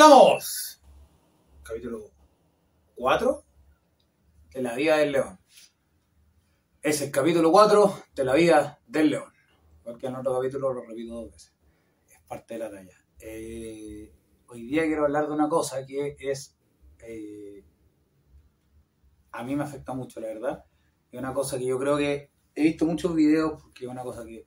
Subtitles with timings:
[0.00, 0.80] estamos?
[1.62, 2.10] Capítulo
[2.94, 3.44] 4
[4.54, 5.38] de la vida del león.
[6.82, 9.30] Es el capítulo 4 de la vida del león.
[9.84, 11.52] Porque otro capítulo lo repito dos veces.
[12.08, 12.96] Es parte de la talla.
[13.18, 14.10] Eh,
[14.46, 16.56] hoy día quiero hablar de una cosa que es...
[17.00, 17.62] eh,
[19.32, 20.64] a mí me afecta mucho, la verdad.
[21.12, 24.24] Es una cosa que yo creo que he visto muchos videos, porque es una cosa
[24.24, 24.46] que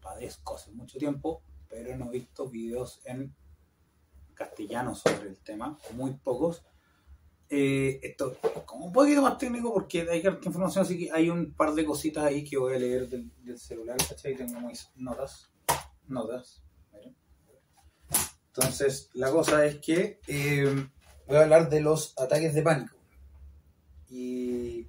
[0.00, 3.34] padezco hace mucho tiempo, pero no he visto videos en
[4.36, 6.62] castellano sobre el tema, muy pocos.
[7.48, 11.30] Eh, esto es como un poquito más técnico porque hay harta información, así que hay
[11.30, 14.36] un par de cositas ahí que voy a leer del, del celular, ¿cachai?
[14.36, 15.50] Tengo mis notas,
[16.06, 16.62] notas.
[18.56, 20.88] Entonces, la cosa es que eh,
[21.26, 22.96] voy a hablar de los ataques de pánico.
[24.08, 24.86] Y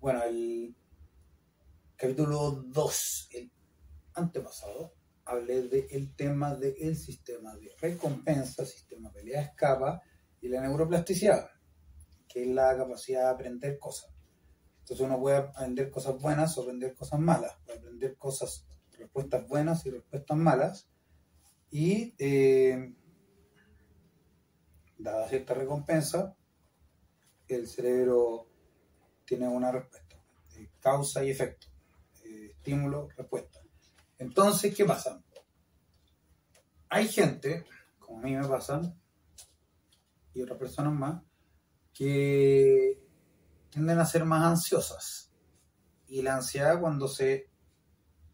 [0.00, 0.74] bueno, el
[1.94, 3.52] capítulo 2, el
[4.14, 4.95] antepasado,
[5.26, 10.00] hablé del tema del sistema de recompensa, sistema pelea-escapa
[10.40, 11.50] y la neuroplasticidad,
[12.28, 14.10] que es la capacidad de aprender cosas.
[14.78, 19.84] Entonces uno puede aprender cosas buenas o aprender cosas malas, puede aprender cosas, respuestas buenas
[19.84, 20.88] y respuestas malas,
[21.70, 22.94] y eh,
[24.96, 26.36] dada cierta recompensa,
[27.48, 28.48] el cerebro
[29.24, 30.16] tiene una respuesta,
[30.56, 31.66] eh, causa y efecto,
[32.24, 33.65] eh, estímulo, respuesta.
[34.18, 35.22] Entonces, ¿qué pasa?
[36.88, 37.64] Hay gente,
[37.98, 38.94] como a mí me pasa,
[40.32, 41.22] y otras personas más,
[41.92, 43.02] que
[43.70, 45.32] tienden a ser más ansiosas.
[46.08, 47.50] Y la ansiedad cuando se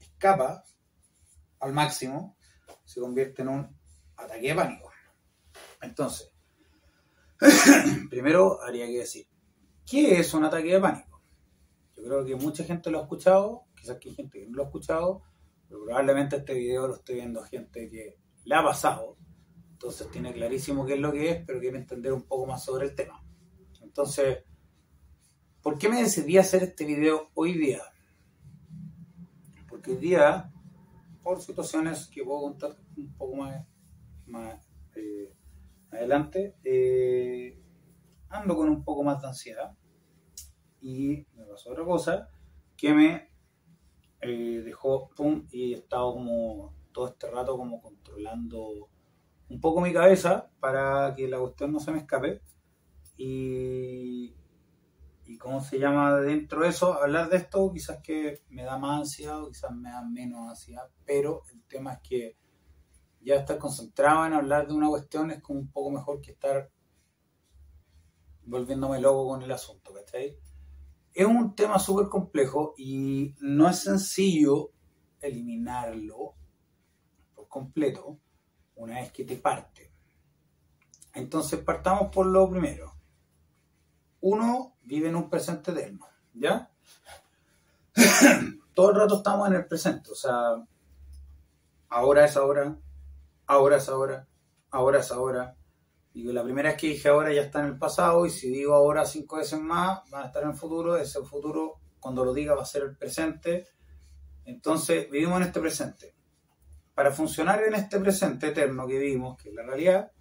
[0.00, 0.64] escapa
[1.60, 2.36] al máximo,
[2.84, 3.80] se convierte en un
[4.16, 4.90] ataque de pánico.
[5.80, 6.32] Entonces,
[8.10, 9.26] primero habría que decir,
[9.86, 11.22] ¿qué es un ataque de pánico?
[11.96, 14.62] Yo creo que mucha gente lo ha escuchado, quizás que hay gente que no lo
[14.62, 15.22] ha escuchado,
[15.78, 19.16] probablemente este video lo esté viendo gente que le ha pasado,
[19.72, 22.86] entonces tiene clarísimo qué es lo que es, pero quiere entender un poco más sobre
[22.86, 23.24] el tema.
[23.82, 24.44] Entonces,
[25.62, 27.82] ¿por qué me decidí hacer este video hoy día?
[29.68, 30.52] Porque hoy día,
[31.22, 33.66] por situaciones que puedo contar un poco más,
[34.26, 35.34] más eh,
[35.90, 37.58] adelante, eh,
[38.28, 39.76] ando con un poco más de ansiedad
[40.80, 42.28] y me pasó otra cosa
[42.76, 43.31] que me
[44.22, 48.88] eh, dejó pum y he estado como todo este rato como controlando
[49.48, 52.40] un poco mi cabeza para que la cuestión no se me escape
[53.16, 54.34] y
[55.24, 59.00] y cómo se llama dentro de eso hablar de esto quizás que me da más
[59.00, 62.36] ansiedad o quizás me da menos ansiedad pero el tema es que
[63.20, 66.70] ya estar concentrado en hablar de una cuestión es como un poco mejor que estar
[68.44, 70.36] volviéndome loco con el asunto ¿cachai?
[71.14, 74.70] Es un tema súper complejo y no es sencillo
[75.20, 76.34] eliminarlo
[77.34, 78.18] por completo
[78.76, 79.92] una vez que te parte.
[81.14, 82.92] Entonces partamos por lo primero.
[84.20, 86.70] Uno vive en un presente eterno, ¿ya?
[88.74, 90.54] Todo el rato estamos en el presente, o sea,
[91.88, 92.74] ahora es ahora,
[93.46, 94.26] ahora es ahora,
[94.70, 95.56] ahora es ahora.
[96.14, 98.74] Digo, la primera vez que dije ahora ya está en el pasado y si digo
[98.74, 102.54] ahora cinco veces más van a estar en el futuro, ese futuro cuando lo diga
[102.54, 103.66] va a ser el presente.
[104.44, 106.14] Entonces vivimos en este presente.
[106.94, 110.12] Para funcionar en este presente eterno que vivimos, que es la realidad,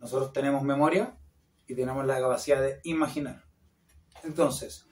[0.00, 1.18] nosotros tenemos memoria
[1.66, 3.44] y tenemos la capacidad de imaginar.
[4.22, 4.86] Entonces,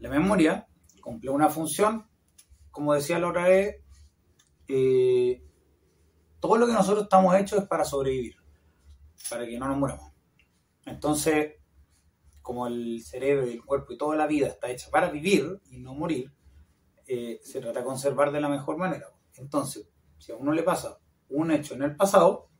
[0.00, 0.66] la memoria
[1.00, 2.08] cumple una función,
[2.72, 3.76] como decía la otra vez,
[4.66, 5.40] eh,
[6.40, 8.45] todo lo que nosotros estamos hechos es para sobrevivir
[9.28, 10.12] para que no nos muramos.
[10.84, 11.54] Entonces,
[12.42, 15.78] como el cerebro y el cuerpo y toda la vida está hecha para vivir y
[15.78, 16.32] no morir,
[17.06, 19.08] eh, se trata de conservar de la mejor manera.
[19.34, 19.88] Entonces,
[20.18, 22.50] si a uno le pasa un hecho en el pasado,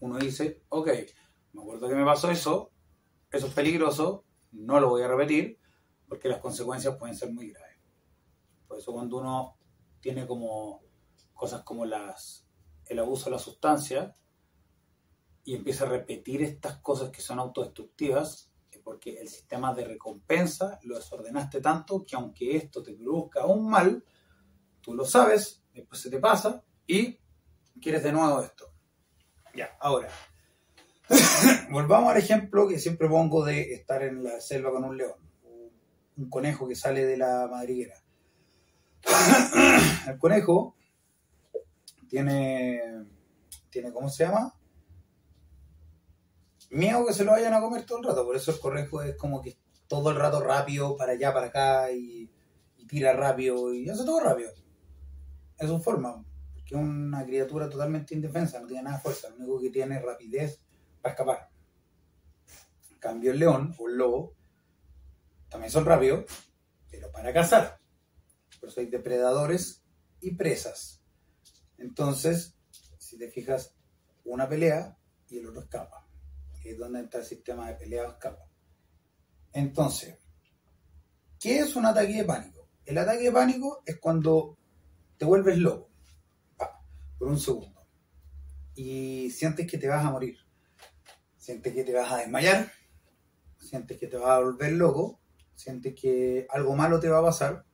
[0.00, 0.88] uno dice, ok,
[1.52, 2.72] me acuerdo que me pasó eso,
[3.30, 5.58] eso es peligroso, no lo voy a repetir,
[6.08, 7.78] porque las consecuencias pueden ser muy graves.
[8.66, 9.56] Por eso cuando uno
[10.00, 10.82] tiene como
[11.32, 14.14] cosas como el abuso de la sustancia,
[15.46, 18.50] y empieza a repetir estas cosas que son autodestructivas,
[18.82, 24.04] porque el sistema de recompensa lo desordenaste tanto que aunque esto te produzca un mal,
[24.80, 27.16] tú lo sabes, después se te pasa y
[27.80, 28.72] quieres de nuevo esto.
[29.54, 30.08] Ya, ahora,
[31.70, 35.18] volvamos al ejemplo que siempre pongo de estar en la selva con un león,
[36.16, 37.94] un conejo que sale de la madriguera.
[40.08, 40.74] el conejo
[42.08, 42.80] tiene,
[43.70, 44.55] tiene, ¿cómo se llama?
[46.70, 49.16] Miedo que se lo vayan a comer todo el rato, por eso el conejo es
[49.16, 52.30] como que todo el rato rápido, para allá, para acá, y,
[52.88, 54.52] tira rápido, y hace todo rápido.
[55.58, 56.24] Es su forma,
[56.64, 59.96] que es una criatura totalmente indefensa, no tiene nada de fuerza, lo único que tiene
[59.96, 60.60] es rapidez
[61.02, 61.50] para escapar.
[62.90, 64.34] En cambio el león o el lobo
[65.48, 66.24] también son rápidos,
[66.90, 67.80] pero para cazar.
[68.60, 69.82] Por eso hay depredadores
[70.20, 71.02] y presas.
[71.78, 72.56] Entonces,
[72.98, 73.74] si te fijas,
[74.24, 74.98] una pelea
[75.28, 76.05] y el otro escapa.
[76.74, 78.46] Donde está el sistema de pelea o escapa.
[79.52, 80.16] Entonces,
[81.38, 82.68] ¿qué es un ataque de pánico?
[82.84, 84.56] El ataque de pánico es cuando
[85.16, 85.90] te vuelves loco
[87.18, 87.76] por un segundo
[88.74, 90.36] y sientes que te vas a morir,
[91.36, 92.70] sientes que te vas a desmayar,
[93.58, 95.18] sientes que te vas a volver loco,
[95.54, 97.64] sientes que algo malo te va a pasar,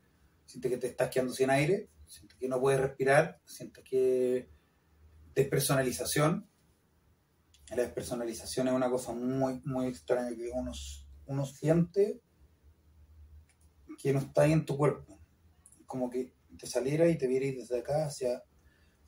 [0.46, 4.48] sientes que te estás quedando sin aire, sientes que no puedes respirar, sientes que
[5.34, 6.48] despersonalización.
[7.74, 10.72] La despersonalización es una cosa muy, muy extraña que uno,
[11.26, 12.20] uno siente
[13.98, 15.19] que no está ahí en tu cuerpo.
[15.86, 18.42] Como que te saliera y te vieras desde acá hacia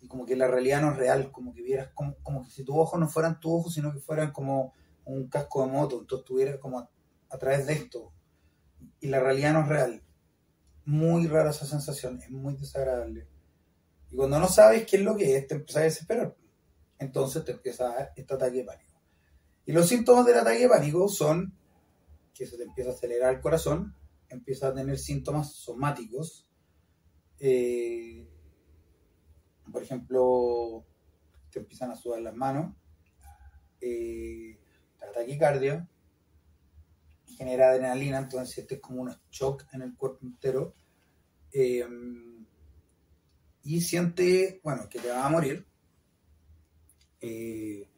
[0.05, 2.76] y como que la realidad no es real, como que vieras como, como si tus
[2.76, 4.75] ojos no fueran tus ojos, sino que fueran como
[5.06, 8.12] un casco de moto, entonces tuvieras como a, través de esto,
[9.00, 10.02] y la realidad no es real.
[10.84, 13.26] Muy rara esa sensación, es muy desagradable.
[14.10, 16.37] Y cuando no sabes qué es lo que es, te empiezas a desesperar.
[16.99, 19.00] Entonces te empieza a dar este ataque de pánico.
[19.67, 21.56] Y los síntomas del ataque de pánico son
[22.35, 23.94] que se te empieza a acelerar el corazón,
[24.29, 26.49] empieza a tener síntomas somáticos,
[27.38, 28.29] eh,
[29.73, 30.85] por ejemplo,
[31.50, 32.75] te empiezan a sudar las manos,
[33.81, 34.58] eh,
[35.14, 35.88] taquicardia,
[37.37, 40.75] genera adrenalina, entonces este es como un shock en el cuerpo entero.
[41.52, 41.87] Eh,
[43.62, 45.67] y siente, bueno, que te va a morir.
[47.26, 47.88] Eh,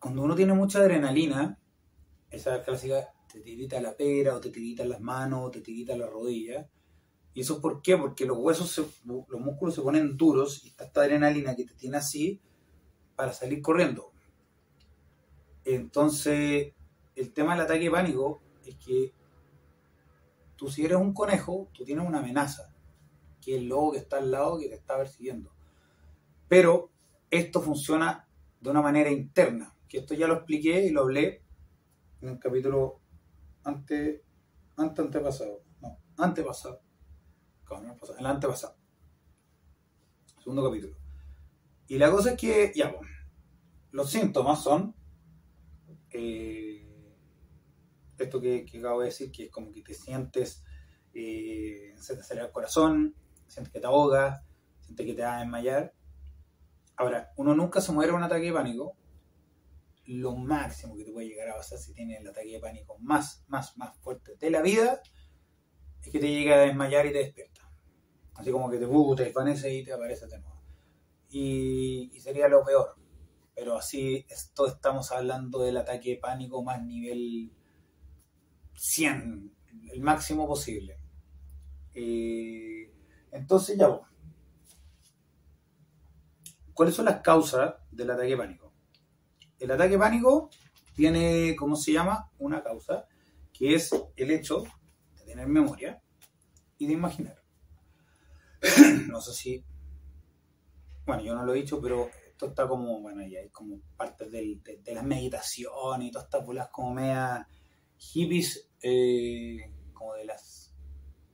[0.00, 1.58] cuando uno tiene mucha adrenalina,
[2.30, 6.06] esa clásica, te tirita la pera, o te tirita las manos, o te tirita la
[6.06, 6.68] rodilla,
[7.34, 7.96] ¿Y eso por qué?
[7.96, 11.96] Porque los huesos, los músculos se ponen duros y está esta adrenalina que te tiene
[11.96, 12.40] así
[13.16, 14.12] para salir corriendo.
[15.64, 16.72] Entonces,
[17.16, 19.12] el tema del ataque de pánico es que
[20.54, 22.72] tú si eres un conejo, tú tienes una amenaza,
[23.40, 25.50] que es el lobo que está al lado que te está persiguiendo.
[26.46, 26.90] Pero
[27.30, 28.28] esto funciona
[28.60, 31.42] de una manera interna, que esto ya lo expliqué y lo hablé
[32.20, 33.00] en el capítulo
[33.64, 34.22] ante,
[34.76, 36.84] ante antepasado, no, antepasado
[38.18, 38.76] el antepasado.
[40.38, 40.96] Segundo capítulo.
[41.86, 43.08] Y la cosa es que, ya, bueno,
[43.90, 44.94] los síntomas son
[46.10, 46.86] eh,
[48.18, 50.64] esto que, acabo de decir, que es como que te sientes,
[51.12, 53.14] eh, se te acelera el corazón,
[53.46, 54.42] sientes que te ahogas,
[54.80, 55.93] sientes que te vas a desmayar.
[56.96, 58.96] Ahora, uno nunca se muere de un ataque de pánico.
[60.06, 63.44] Lo máximo que te puede llegar a pasar si tienes el ataque de pánico más,
[63.48, 65.00] más, más fuerte de la vida
[66.02, 67.62] es que te llegue a desmayar y te despierta.
[68.34, 70.62] Así como que te, uh, te desvanece y te aparece de nuevo.
[71.30, 72.96] Y, sería lo peor.
[73.54, 77.52] Pero así, esto estamos hablando del ataque de pánico más nivel
[78.74, 79.52] 100,
[79.92, 80.98] el máximo posible.
[81.94, 82.92] Eh,
[83.30, 84.08] entonces, ya vos.
[86.74, 88.72] ¿Cuáles son las causas del ataque pánico?
[89.60, 90.50] El ataque pánico
[90.94, 92.30] tiene, ¿cómo se llama?
[92.38, 93.06] Una causa,
[93.52, 94.64] que es el hecho
[95.16, 96.02] de tener memoria
[96.76, 97.40] y de imaginar.
[99.08, 99.64] no sé si,
[101.06, 104.28] bueno, yo no lo he dicho, pero esto está como, bueno, ya es como parte
[104.28, 107.46] de, de, las meditaciones y todas estas bolas como media
[107.96, 110.74] hippies, eh, como de las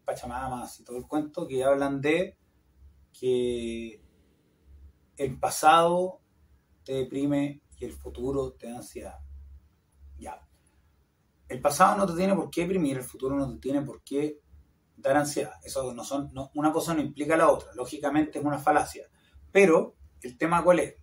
[0.04, 2.37] pachamamas y todo el cuento, que hablan de
[3.18, 4.02] que
[5.21, 6.23] el pasado
[6.83, 9.19] te deprime y el futuro te da ansiedad.
[10.19, 10.41] Ya.
[11.47, 14.41] El pasado no te tiene por qué deprimir, el futuro no te tiene por qué
[14.97, 15.53] dar ansiedad.
[15.62, 17.71] Eso no son, una cosa no implica la otra.
[17.75, 19.09] Lógicamente es una falacia.
[19.53, 20.95] Pero el tema cuál es?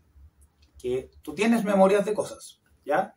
[0.80, 3.16] Que tú tienes memorias de cosas, ¿ya?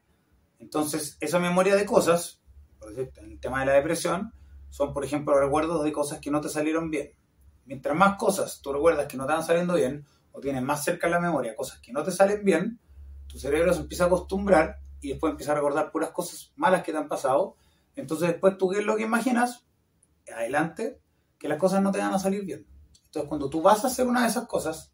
[0.59, 2.43] Entonces, esa memoria de cosas,
[2.79, 4.35] por en el tema de la depresión,
[4.69, 7.13] son, por ejemplo, recuerdos de cosas que no te salieron bien.
[7.65, 11.09] Mientras más cosas tú recuerdas que no te van saliendo bien, o tienes más cerca
[11.09, 12.81] la memoria cosas que no te salen bien,
[13.27, 16.93] tu cerebro se empieza a acostumbrar y después empieza a recordar puras cosas malas que
[16.93, 17.57] te han pasado.
[17.97, 19.65] Entonces, después tú, ¿qué es lo que imaginas?
[20.33, 21.01] adelante
[21.39, 22.67] que las cosas no te van a salir bien.
[23.07, 24.93] Entonces, cuando tú vas a hacer una de esas cosas,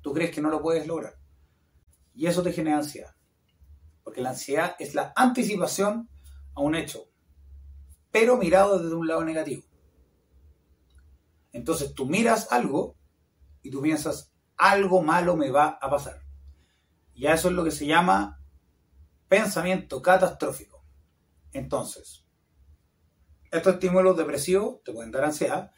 [0.00, 1.18] tú crees que no lo puedes lograr.
[2.14, 3.14] Y eso te genera ansiedad.
[4.02, 6.08] Porque la ansiedad es la anticipación
[6.54, 7.08] a un hecho,
[8.10, 9.64] pero mirado desde un lado negativo.
[11.52, 12.96] Entonces tú miras algo
[13.64, 16.22] y tú piensas, algo malo me va a pasar.
[17.14, 18.40] Y eso es lo que se llama
[19.26, 20.84] pensamiento catastrófico.
[21.52, 22.24] Entonces,
[23.50, 25.72] estos estímulos depresivos te pueden dar ansiedad,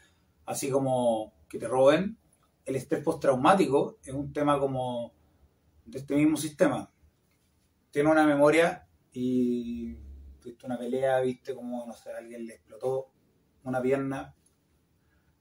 [0.45, 2.19] así como que te roben.
[2.65, 5.13] El estrés postraumático es un tema como
[5.85, 6.91] de este mismo sistema.
[7.91, 9.95] Tiene una memoria y
[10.41, 13.11] tuviste una pelea, viste como, no sé, alguien le explotó
[13.63, 14.35] una pierna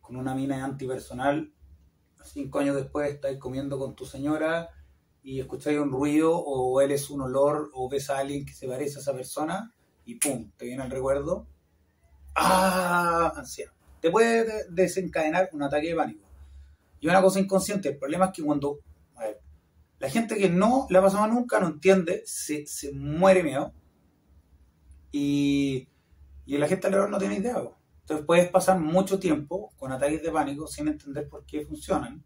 [0.00, 1.52] con una mina antipersonal.
[2.26, 4.70] Cinco años después estáis comiendo con tu señora
[5.22, 8.98] y escucháis un ruido o hueles un olor o ves a alguien que se parece
[8.98, 11.46] a esa persona y pum, te viene el recuerdo.
[12.34, 13.32] ¡Ah!
[13.34, 13.72] Ansiedad.
[14.00, 16.26] Te puede desencadenar un ataque de pánico.
[17.00, 18.80] Y una cosa inconsciente, el problema es que cuando
[19.98, 23.72] la gente que no la ha pasado nunca no entiende, se, se muere miedo.
[25.10, 25.88] Y,
[26.44, 27.62] y la gente alrededor no tiene idea.
[28.06, 32.22] Entonces puedes pasar mucho tiempo con ataques de pánico sin entender por qué funcionan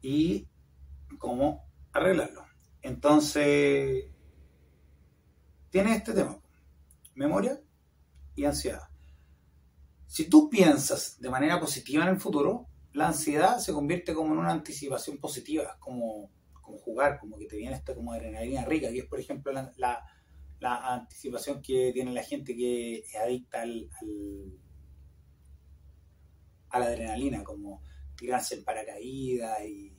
[0.00, 0.48] y
[1.18, 2.46] cómo arreglarlo.
[2.80, 4.06] Entonces,
[5.68, 6.40] tienes este tema,
[7.14, 7.60] memoria
[8.34, 8.88] y ansiedad.
[10.06, 14.38] Si tú piensas de manera positiva en el futuro, la ansiedad se convierte como en
[14.38, 16.30] una anticipación positiva, como,
[16.62, 19.70] como jugar, como que te viene esta como adrenalina rica, y es por ejemplo la,
[20.58, 23.90] la, anticipación que tiene la gente que es adicta al,
[26.70, 27.82] a la adrenalina, como
[28.16, 29.92] tirarse en paracaídas y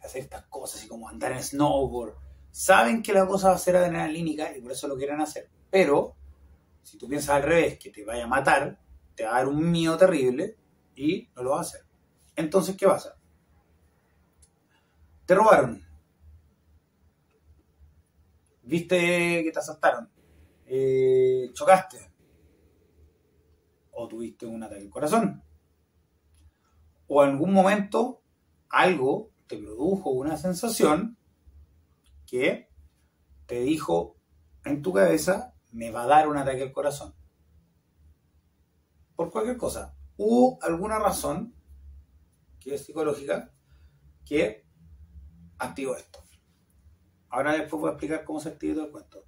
[0.00, 2.14] hacer estas cosas, y como andar en snowboard.
[2.50, 5.48] Saben que la cosa va a ser adrenalínica y por eso lo quieren hacer.
[5.70, 6.16] Pero
[6.82, 8.80] si tú piensas al revés, que te vaya a matar,
[9.14, 10.56] te va a dar un miedo terrible
[10.94, 11.86] y no lo vas a hacer.
[12.36, 13.16] Entonces, ¿qué pasa?
[15.26, 15.84] Te robaron.
[18.62, 20.10] Viste que te asaltaron.
[20.64, 21.98] Eh, chocaste.
[23.92, 25.42] O tuviste un ataque al corazón.
[27.08, 28.22] O en algún momento
[28.68, 31.16] algo te produjo una sensación
[32.26, 32.68] que
[33.46, 34.16] te dijo
[34.64, 37.14] en tu cabeza, me va a dar un ataque al corazón.
[39.16, 39.96] Por cualquier cosa.
[40.18, 41.54] Hubo alguna razón,
[42.60, 43.52] que es psicológica,
[44.26, 44.66] que
[45.58, 46.22] activó esto.
[47.30, 49.24] Ahora después voy a explicar cómo se activa todo el cuento.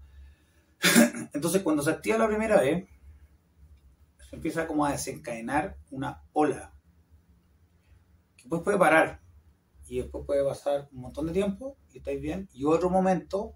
[1.33, 2.89] Entonces, cuando se activa la primera vez,
[4.29, 6.75] se empieza como a desencadenar una ola
[8.41, 9.21] que después puede parar
[9.87, 13.55] y después puede pasar un montón de tiempo y estáis bien, y otro momento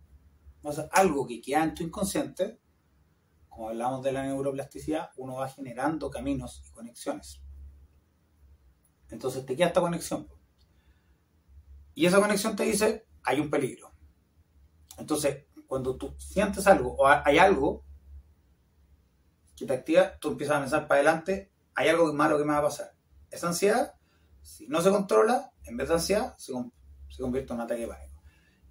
[0.63, 2.61] pasa algo que queda en tu inconsciente,
[3.49, 7.41] como hablamos de la neuroplasticidad, uno va generando caminos y conexiones.
[9.11, 10.29] Entonces te queda esta conexión.
[11.95, 13.93] Y esa conexión te dice, hay un peligro.
[14.99, 17.85] Entonces, cuando tú sientes algo o hay algo
[19.57, 22.59] que te activa, tú empiezas a pensar para adelante, hay algo malo que me va
[22.59, 22.93] a pasar.
[23.31, 23.95] Esa ansiedad,
[24.45, 26.53] si no se controla, en vez de ansiedad, se,
[27.19, 28.23] convierte en un ataque de pánico.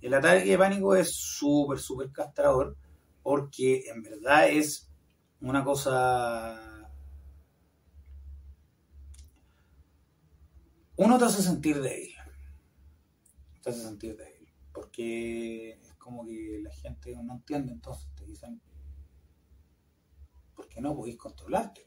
[0.02, 2.78] El ataque de pánico es súper, súper castrador
[3.24, 4.92] porque en verdad es
[5.42, 6.92] una cosa...
[10.96, 12.14] Uno te hace sentir débil.
[13.64, 14.54] Te hace sentir débil.
[14.72, 18.62] Porque es como que la gente no entiende, entonces te dicen,
[20.56, 21.84] ¿por qué no podéis controlarte?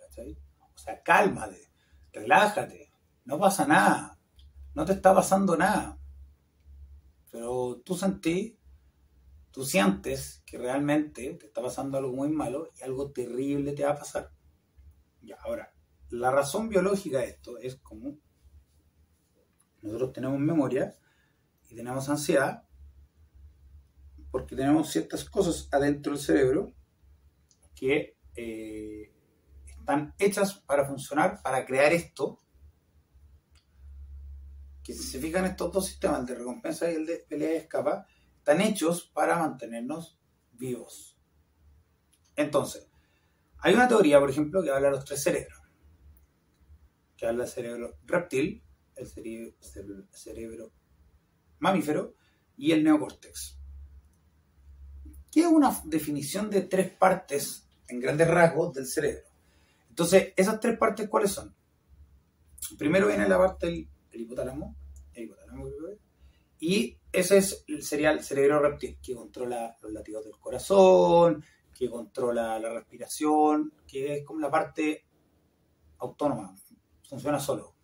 [0.74, 1.70] O sea, cálmate,
[2.12, 2.85] relájate,
[3.26, 4.16] no pasa nada
[4.76, 5.98] no te está pasando nada.
[7.32, 8.58] Pero tú sentí,
[9.50, 13.92] tú sientes que realmente te está pasando algo muy malo y algo terrible te va
[13.92, 14.30] a pasar.
[15.22, 15.72] Ya, ahora,
[16.10, 18.18] la razón biológica de esto es como
[19.80, 20.94] nosotros tenemos memoria
[21.70, 22.64] y tenemos ansiedad
[24.30, 26.74] porque tenemos ciertas cosas adentro del cerebro
[27.74, 29.10] que eh,
[29.66, 32.40] están hechas para funcionar, para crear esto,
[34.86, 37.56] que si se fijan estos dos sistemas, el de recompensa y el de pelea y
[37.56, 38.06] escapa,
[38.38, 40.16] están hechos para mantenernos
[40.52, 41.18] vivos.
[42.36, 42.86] Entonces,
[43.58, 45.60] hay una teoría, por ejemplo, que habla de los tres cerebros.
[47.16, 48.62] Que habla del cerebro reptil,
[48.94, 49.56] el
[50.12, 50.70] cerebro,
[51.58, 52.14] mamífero
[52.56, 53.58] y el neocórtex.
[55.32, 59.26] Que es una definición de tres partes en grandes rasgos del cerebro.
[59.88, 61.52] Entonces, esas tres partes, ¿cuáles son?
[62.78, 64.76] Primero viene la parte del el hipotálamo,
[66.58, 71.44] y ese es, sería el cerebro reptil, que controla los latidos del corazón,
[71.74, 75.04] que controla la respiración, que es como la parte
[75.98, 76.54] autónoma,
[77.08, 77.74] funciona solo.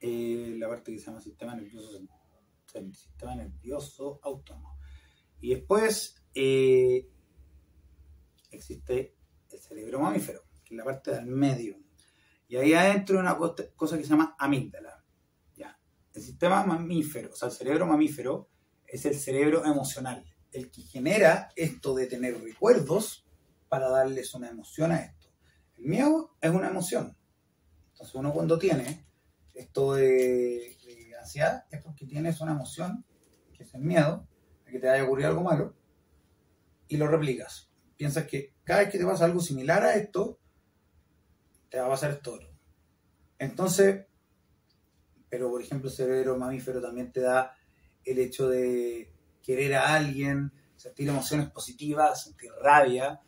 [0.00, 2.00] Eh, la parte que se llama sistema nervioso,
[2.92, 4.78] sistema nervioso autónomo.
[5.40, 7.08] Y después eh,
[8.50, 9.14] existe
[9.50, 11.78] el cerebro mamífero, que es la parte del medio,
[12.52, 13.38] y ahí adentro hay una
[13.76, 15.02] cosa que se llama amígdala.
[15.56, 15.80] ¿ya?
[16.12, 18.50] El sistema mamífero, o sea, el cerebro mamífero,
[18.86, 23.26] es el cerebro emocional, el que genera esto de tener recuerdos
[23.70, 25.28] para darles una emoción a esto.
[25.78, 27.16] El miedo es una emoción.
[27.92, 29.06] Entonces uno cuando tiene
[29.54, 33.06] esto de, de ansiedad es porque tienes una emoción,
[33.54, 34.28] que es el miedo,
[34.66, 35.74] a que te vaya a ocurrir algo malo,
[36.86, 37.70] y lo replicas.
[37.96, 40.41] Piensas que cada vez que te pasa algo similar a esto,
[41.72, 42.50] te va a pasar esto otro.
[43.38, 44.04] Entonces,
[45.30, 47.56] pero por ejemplo el cerebro mamífero también te da
[48.04, 49.10] el hecho de
[49.42, 53.22] querer a alguien, sentir emociones positivas, sentir rabia,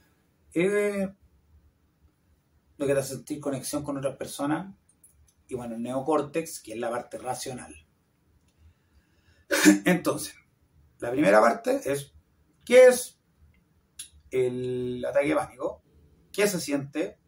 [2.76, 4.74] lo que te hace sentir conexión con otras personas,
[5.48, 7.74] y bueno, el neocórtex, que es la parte racional.
[9.86, 10.34] Entonces,
[10.98, 12.12] la primera parte es,
[12.66, 13.18] ¿qué es
[14.30, 15.82] el ataque pánico?
[16.30, 17.23] ¿Qué se siente?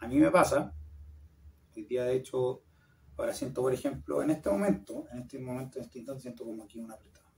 [0.00, 0.74] A mí me pasa,
[1.76, 2.62] hoy día de hecho,
[3.18, 6.64] ahora siento, por ejemplo, en este momento, en este momento, en este instante, siento como
[6.64, 7.30] aquí una apretada.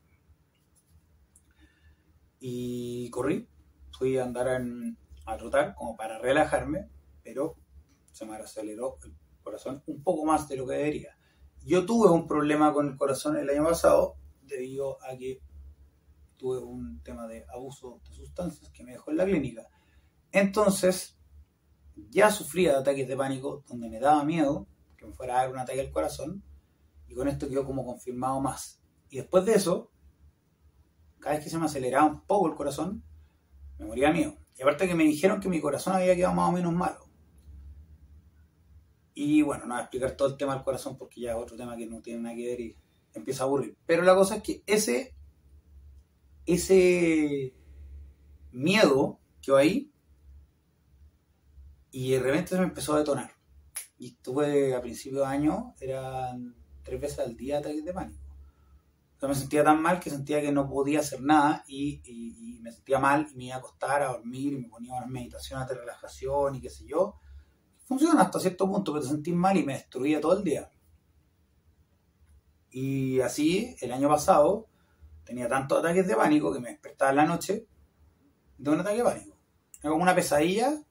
[2.39, 3.49] Y corrí,
[3.91, 6.89] fui a andar en, a trotar como para relajarme,
[7.25, 7.57] pero
[8.13, 11.17] se me aceleró el corazón un poco más de lo que debería.
[11.65, 15.41] Yo tuve un problema con el corazón el año pasado debido a que
[16.37, 19.67] tuve un tema de abuso de sustancias que me dejó en la clínica.
[20.31, 21.19] Entonces,
[22.11, 25.53] ya sufría de ataques de pánico donde me daba miedo que me fuera a dar
[25.53, 26.43] un ataque al corazón
[27.09, 28.81] y con esto quedó como confirmado más.
[29.11, 29.91] Y después de eso,
[31.19, 33.05] cada vez que se me aceleraba un poco el corazón,
[33.79, 34.37] me moría miedo.
[34.57, 37.09] Y aparte que me dijeron que mi corazón había quedado más o menos malo.
[39.15, 41.57] Y bueno, no voy a explicar todo el tema del corazón porque ya es otro
[41.57, 42.77] tema que no tiene nada que ver y
[43.13, 43.77] empieza a aburrir.
[43.87, 45.15] Pero la cosa es que ese,
[46.47, 47.55] ese
[48.53, 49.92] miedo que ahí
[51.93, 53.31] y de repente se me empezó a detonar.
[53.99, 58.23] Y estuve a principios de año, eran tres veces al día ataques de pánico.
[59.21, 62.99] O me sentía tan mal que sentía que no podía hacer nada y, me sentía
[62.99, 66.57] mal y me iba a acostar a dormir y me ponía unas meditaciones de relajación
[66.57, 67.21] y qué sé yo.
[67.85, 70.69] Funciona hasta cierto punto, pero te sentí mal y me destruía todo el día.
[72.71, 74.67] Y así, el año pasado,
[75.25, 77.69] tenía tantos ataques de pánico que me despertaba en la noche
[78.59, 79.37] de un ataque de pánico.
[79.81, 80.83] Era como una pesadilla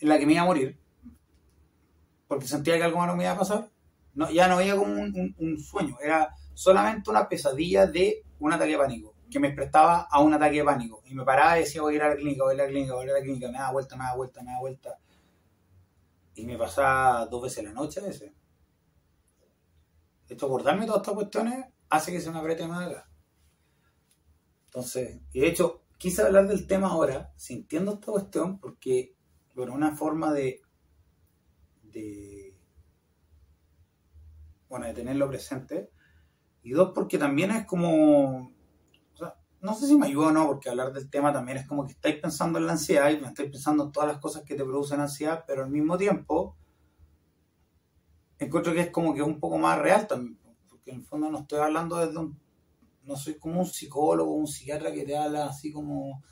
[0.00, 0.78] en la que me iba a morir.
[2.26, 3.70] Porque sentía que algo malo me iba a pasar.
[4.14, 8.52] No, ya no veía como un, un, un sueño, era solamente una pesadilla de un
[8.52, 11.02] ataque de pánico, que me prestaba a un ataque de pánico.
[11.06, 12.64] Y me paraba y decía, voy a ir a la clínica, voy a ir a
[12.64, 14.52] la clínica, voy a ir a la clínica, me da vuelta, me da vuelta, me
[14.52, 14.98] da vuelta.
[16.36, 18.32] Y me pasaba dos veces la noche a veces.
[20.28, 23.08] Esto, acordarme todas estas cuestiones hace que se me apriete más acá.
[24.66, 29.13] Entonces, y de hecho, quise hablar del tema ahora, sintiendo esta cuestión, porque,
[29.54, 30.60] bueno, una forma de,
[34.68, 35.90] bueno, de tenerlo presente,
[36.62, 38.52] y dos, porque también es como,
[39.60, 41.92] no sé si me ayuda o no, porque hablar del tema también es como que
[41.92, 45.00] estáis pensando en la ansiedad y estáis pensando en todas las cosas que te producen
[45.00, 46.56] ansiedad, pero al mismo tiempo
[48.38, 50.38] encuentro que es como que un poco más real también,
[50.68, 52.38] porque en el fondo no estoy hablando desde un,
[53.04, 56.22] no soy como un psicólogo, un psiquiatra que te habla así como,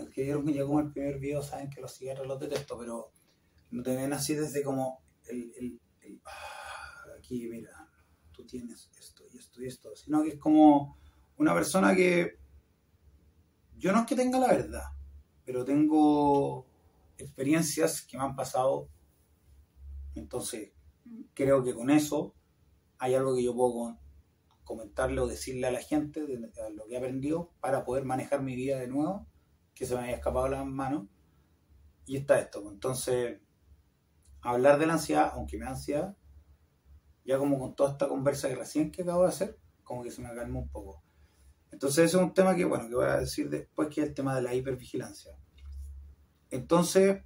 [0.00, 3.12] el que vieron llegó en el primer video saben que los psiquiatras los detesto, pero
[3.70, 7.88] no te ven así desde como el, el, el ah, aquí mira,
[8.32, 10.98] tú tienes esto y esto y esto, sino que es como
[11.36, 12.38] una persona que
[13.76, 14.84] yo no es que tenga la verdad,
[15.44, 16.66] pero tengo
[17.16, 18.88] experiencias que me han pasado
[20.14, 20.72] entonces,
[21.34, 22.34] creo que con eso
[22.98, 23.98] hay algo que yo puedo
[24.64, 28.54] comentarle o decirle a la gente de lo que he aprendido para poder manejar mi
[28.54, 29.26] vida de nuevo,
[29.74, 31.08] que se me había escapado las manos.
[32.06, 32.68] Y está esto.
[32.70, 33.40] Entonces,
[34.42, 36.16] hablar de la ansiedad, aunque me da ansiedad,
[37.24, 40.22] ya como con toda esta conversa que recién que acabo de hacer, como que se
[40.22, 41.02] me calmó un poco.
[41.70, 44.14] Entonces, eso es un tema que, bueno, que voy a decir después, que es el
[44.14, 45.36] tema de la hipervigilancia.
[46.50, 47.22] Entonces,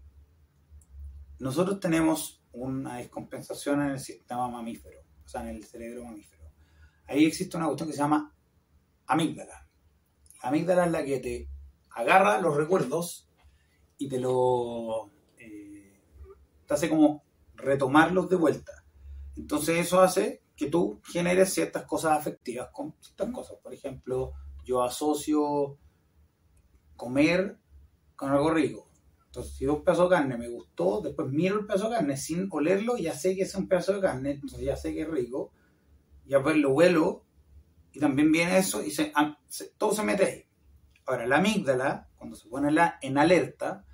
[1.39, 6.45] nosotros tenemos una descompensación en el sistema mamífero, o sea, en el cerebro mamífero.
[7.07, 8.35] Ahí existe una cuestión que se llama
[9.07, 9.69] amígdala.
[10.43, 11.51] La amígdala es la que te
[11.95, 13.29] agarra los recuerdos
[13.99, 16.01] y te lo eh,
[16.69, 18.85] hace como retomarlos de vuelta.
[19.37, 23.59] Entonces eso hace que tú generes ciertas cosas afectivas con ciertas cosas.
[23.63, 24.33] Por ejemplo,
[24.65, 25.79] yo asocio
[26.97, 27.59] comer
[28.17, 28.89] con algo rico.
[29.27, 32.49] Entonces, si un pedazo de carne me gustó, después miro el pedazo de carne sin
[32.53, 35.51] olerlo, ya sé que es un pedazo de carne, entonces ya sé que es rico,
[36.25, 37.25] ya pues lo huelo
[37.93, 39.13] y también viene eso y se,
[39.49, 40.45] se, todo se mete ahí.
[41.07, 43.85] Ahora, la amígdala, cuando se pone la, en alerta,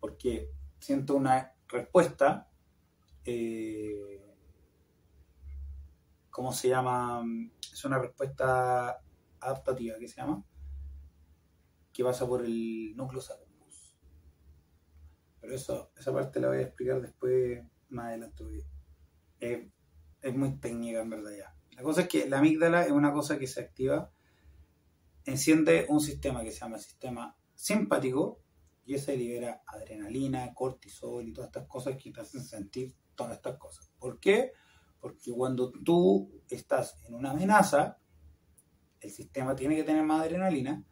[0.00, 2.48] porque siento una respuesta,
[3.24, 4.22] eh,
[6.30, 7.24] ¿cómo se llama?
[7.72, 9.02] Es una respuesta
[9.40, 10.44] adaptativa, ¿qué se llama?
[11.92, 13.46] Que pasa por el núcleo cerebral
[15.46, 18.44] pero eso, esa parte la voy a explicar después más adelante.
[19.38, 21.54] es muy técnica en verdad ya.
[21.76, 24.10] La cosa es que la amígdala es una cosa que se activa,
[25.26, 28.40] enciende un sistema que se llama sistema simpático
[28.84, 33.58] y ese libera adrenalina, cortisol y todas estas cosas que te hacen sentir todas estas
[33.58, 33.90] cosas.
[33.98, 34.52] ¿Por qué?
[35.00, 37.98] Porque cuando tú estás en una amenaza,
[39.00, 40.84] el sistema tiene que tener más adrenalina,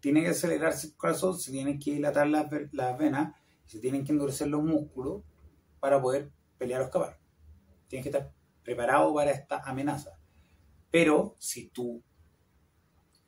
[0.00, 4.12] tiene que acelerarse el corazón, se tienen que dilatar las, las venas, se tienen que
[4.12, 5.22] endurecer los músculos
[5.80, 7.18] para poder pelear o escapar.
[7.88, 10.18] Tienes que estar preparado para esta amenaza.
[10.90, 12.02] Pero si tú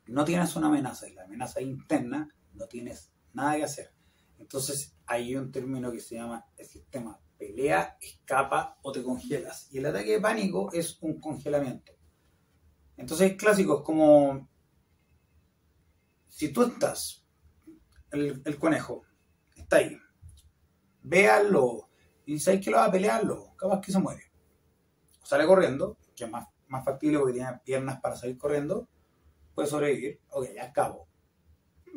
[0.07, 3.93] no tienes una amenaza y la amenaza interna, no tienes nada que hacer.
[4.39, 9.67] Entonces hay un término que se llama el sistema pelea, escapa o te congelas.
[9.71, 11.93] Y el ataque de pánico es un congelamiento.
[12.97, 14.47] Entonces es clásico, es como
[16.27, 17.25] si tú estás,
[18.11, 19.03] el, conejo
[19.55, 19.97] está ahí,
[21.03, 21.89] véalo
[22.25, 24.31] y sabes que lo va a pelearlo, capaz que se muere.
[25.21, 28.87] O sale corriendo, que es más, más factible porque tiene piernas para salir corriendo,
[29.61, 31.07] puede sobrevivir, ok, ya acabo.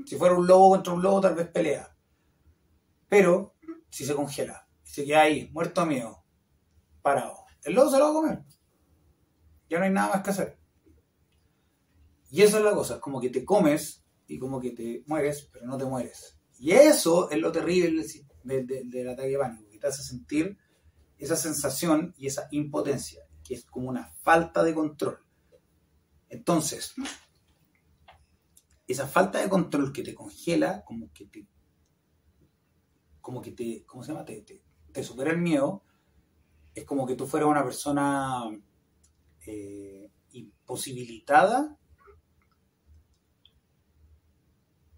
[0.05, 1.97] Si fuera un lobo contra un lobo, tal vez pelea.
[3.09, 3.55] Pero
[3.89, 6.25] si se congela, se queda ahí, muerto mío,
[7.01, 8.45] parado, el lobo se lo va a comer.
[9.71, 10.59] Ya no hay nada más que hacer.
[12.31, 15.67] Y eso es la cosa, como que te comes y como que te mueres, pero
[15.67, 16.37] no te mueres.
[16.59, 18.05] Y eso es lo terrible
[18.43, 20.59] del, ataque de pánico, que te hace sentir
[21.17, 25.25] esa sensación y esa impotencia, que es como una falta de control.
[26.29, 26.95] Entonces,
[28.87, 31.47] esa falta de control que te congela, como que te,
[33.21, 34.25] como que te, ¿cómo se llama?
[34.25, 35.83] Te, supera el miedo,
[36.75, 38.43] es como que tú fueras una persona
[39.47, 41.77] eh, imposibilitada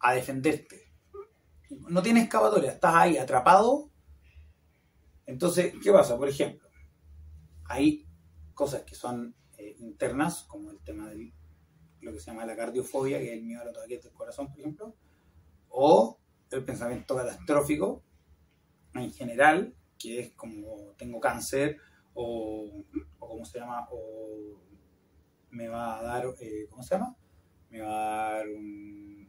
[0.01, 0.92] a defenderte.
[1.88, 3.90] No tienes escapatoria, estás ahí atrapado.
[5.27, 6.16] Entonces, ¿qué pasa?
[6.16, 6.68] Por ejemplo,
[7.64, 8.07] hay
[8.55, 11.16] cosas que son eh, internas, como el tema de
[12.07, 14.49] lo que se llama la cardiofobia, que es el miedo a los ataques del corazón,
[14.49, 14.95] por ejemplo,
[15.69, 16.19] o
[16.51, 18.03] el pensamiento catastrófico
[18.95, 21.79] en general, que es como tengo cáncer,
[22.14, 22.85] o,
[23.19, 23.87] o ¿cómo se llama?
[23.90, 24.57] O
[25.51, 27.16] me va a dar, eh, ¿cómo se llama?
[27.71, 29.29] Me va a dar un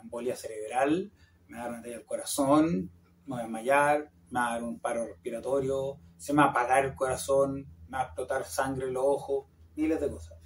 [0.00, 1.10] embolia cerebral,
[1.48, 2.90] me va a dar una talla al corazón,
[3.26, 6.50] me voy a desmayar, me va a dar un paro respiratorio, se me va a
[6.50, 10.37] apagar el corazón, me va a explotar sangre en los ojos, miles de cosas.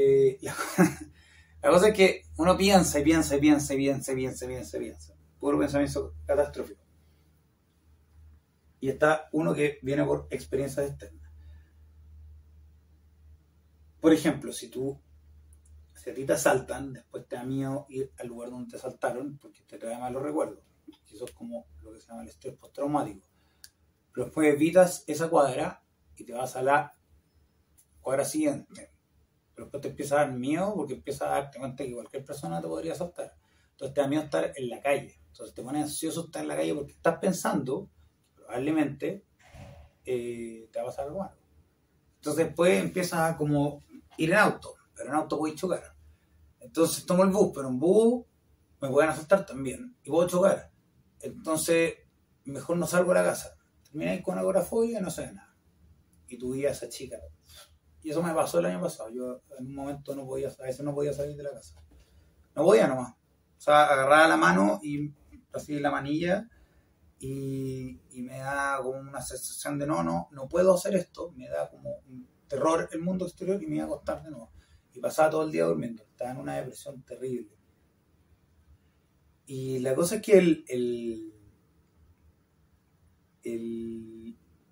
[0.00, 0.38] Eh,
[1.62, 4.48] la, cosa es que uno piensa y piensa y piensa y piensa y piensa y
[4.48, 5.14] piensa piensa.
[5.40, 6.80] Puro pensamiento catastrófico.
[8.78, 11.32] Y está uno que viene por experiencias externas.
[14.00, 15.00] Por ejemplo, si tú
[15.94, 19.36] si a ti te asaltan, después te da miedo ir al lugar donde te asaltaron
[19.38, 20.62] porque te trae malos recuerdos.
[21.12, 23.26] Eso es como lo que se llama el estrés postraumático.
[24.12, 25.82] Pero después evitas esa cuadra
[26.16, 26.94] y te vas a la
[28.00, 28.97] cuadra siguiente.
[29.58, 32.62] Pero después te empieza a dar miedo porque empieza a darte cuenta que cualquier persona
[32.62, 33.34] te podría asaltar.
[33.72, 35.20] Entonces te da miedo estar en la calle.
[35.26, 37.90] Entonces te pones ansioso estar en la calle porque estás pensando
[38.36, 39.24] probablemente
[40.04, 41.36] eh, te va a pasar algo malo.
[42.18, 43.82] Entonces después empiezas a como
[44.16, 45.82] ir en auto pero en auto voy a chocar.
[46.60, 48.24] Entonces tomo el bus, pero en bus
[48.80, 50.70] me pueden asaltar también y puedo chocar.
[51.20, 51.94] Entonces,
[52.44, 53.56] mejor no salgo de la casa.
[53.84, 55.56] Terminé con agorafobia y no sé nada.
[56.26, 57.18] Y tu vida esa chica.
[58.02, 59.10] Y eso me pasó el año pasado.
[59.10, 61.80] Yo en un momento no podía, a veces no podía salir de la casa.
[62.54, 63.12] No podía nomás.
[63.12, 65.12] O sea, agarraba la mano y
[65.52, 66.48] así la manilla
[67.18, 71.32] y, y, me da como una sensación de no, no, no puedo hacer esto.
[71.32, 74.52] Me da como un terror el mundo exterior y me iba a acostar de nuevo
[74.98, 76.02] y pasaba todo el día durmiendo.
[76.02, 77.50] Estaba en una depresión terrible.
[79.46, 81.32] Y la cosa es que el, el,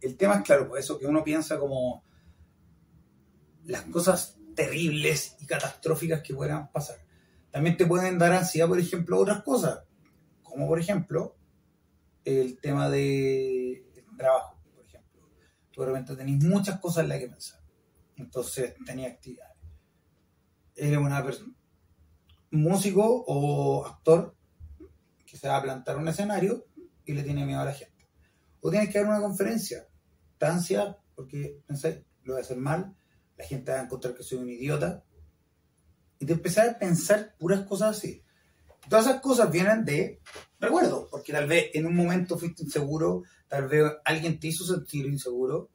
[0.00, 2.04] el, tema es claro, por eso que uno piensa como
[3.66, 6.96] las cosas terribles y catastróficas que puedan pasar.
[7.50, 9.80] También te pueden dar ansiedad, por ejemplo, otras cosas,
[10.42, 11.36] como por ejemplo
[12.24, 13.84] el tema de
[14.16, 15.28] trabajo, por ejemplo.
[15.70, 17.60] Tú de repente tenés muchas cosas en las que pensar.
[18.16, 19.56] Entonces tenía actividad
[20.76, 21.54] eres una persona,
[22.50, 24.36] músico o actor
[25.24, 26.66] que se va a plantar un escenario
[27.04, 28.08] y le tiene miedo a la gente.
[28.60, 29.88] O tienes que dar una conferencia,
[30.38, 32.94] te ansia porque pensé, lo voy a hacer mal,
[33.36, 35.04] la gente va a encontrar que soy un idiota.
[36.18, 38.22] Y te empezar a pensar puras cosas así.
[38.88, 40.20] Todas esas cosas vienen de
[40.60, 45.06] recuerdo, porque tal vez en un momento fuiste inseguro, tal vez alguien te hizo sentir
[45.06, 45.70] inseguro,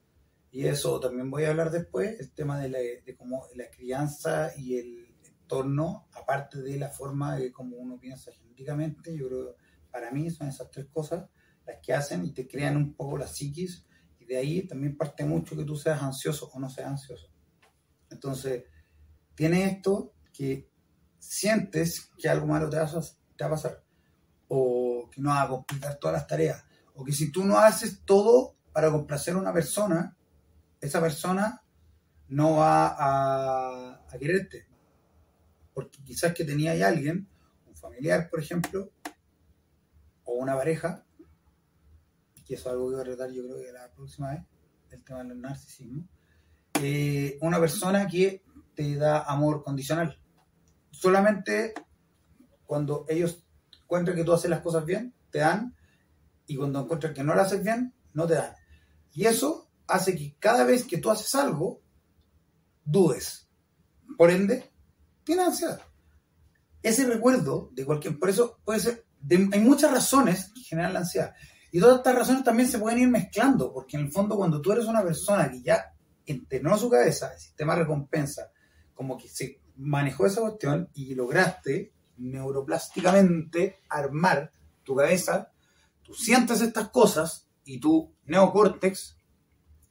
[0.50, 4.52] y eso también voy a hablar después, el tema de, la, de cómo la crianza
[4.58, 9.56] y el entorno, aparte de la forma de cómo uno piensa genéticamente, yo creo
[9.92, 11.30] para mí son esas tres cosas
[11.66, 13.86] las que hacen y te crean un poco la psiquis
[14.20, 17.30] y de ahí también parte mucho que tú seas ansioso o no seas ansioso.
[18.24, 18.66] Entonces,
[19.34, 20.70] tiene esto que
[21.18, 23.02] sientes que algo malo te va, a,
[23.36, 23.84] te va a pasar,
[24.48, 28.04] o que no va a completar todas las tareas, o que si tú no haces
[28.06, 30.16] todo para complacer a una persona,
[30.80, 31.64] esa persona
[32.28, 34.68] no va a, a quererte.
[35.74, 37.28] Porque quizás que tenía alguien,
[37.66, 38.92] un familiar, por ejemplo,
[40.26, 41.04] o una pareja,
[42.46, 44.44] que eso es algo que voy a tratar yo creo que la próxima vez,
[44.92, 46.08] el tema del narcisismo,
[46.84, 50.20] eh, una persona que te da amor condicional.
[50.90, 51.74] Solamente
[52.66, 53.44] cuando ellos
[53.84, 55.76] encuentran que tú haces las cosas bien, te dan,
[56.48, 58.54] y cuando encuentran que no las haces bien, no te dan.
[59.14, 61.82] Y eso hace que cada vez que tú haces algo,
[62.84, 63.50] dudes.
[64.18, 64.72] Por ende,
[65.24, 65.82] tienes ansiedad.
[66.82, 71.34] Ese recuerdo de cualquier, por eso puede ser, hay muchas razones que generan la ansiedad.
[71.72, 74.72] Y todas estas razones también se pueden ir mezclando, porque en el fondo cuando tú
[74.72, 75.91] eres una persona que ya
[76.26, 78.52] entrenó su cabeza, el sistema recompensa,
[78.94, 84.52] como que se manejó esa cuestión y lograste neuroplásticamente armar
[84.84, 85.52] tu cabeza,
[86.04, 89.18] tú sientes estas cosas y tu neocórtex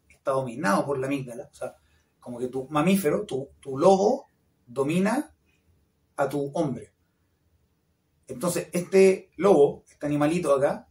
[0.08, 1.76] está dominado por la amígdala, o sea,
[2.20, 4.26] como que tu mamífero, tu, tu lobo,
[4.66, 5.34] domina
[6.16, 6.92] a tu hombre.
[8.28, 10.88] Entonces, este lobo, este animalito acá,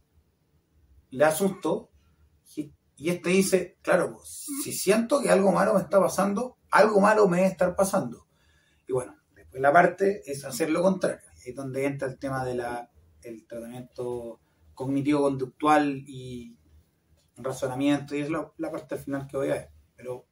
[1.10, 1.89] le asusto
[3.00, 7.26] y este dice, claro, pues, si siento que algo malo me está pasando, algo malo
[7.28, 8.26] me debe estar pasando.
[8.86, 11.26] Y bueno, después la parte es hacer lo contrario.
[11.32, 14.42] Ahí es donde entra el tema del tratamiento
[14.74, 16.58] cognitivo-conductual y
[17.38, 19.70] razonamiento, y es la, la parte final que voy a ver.
[19.96, 20.26] Pero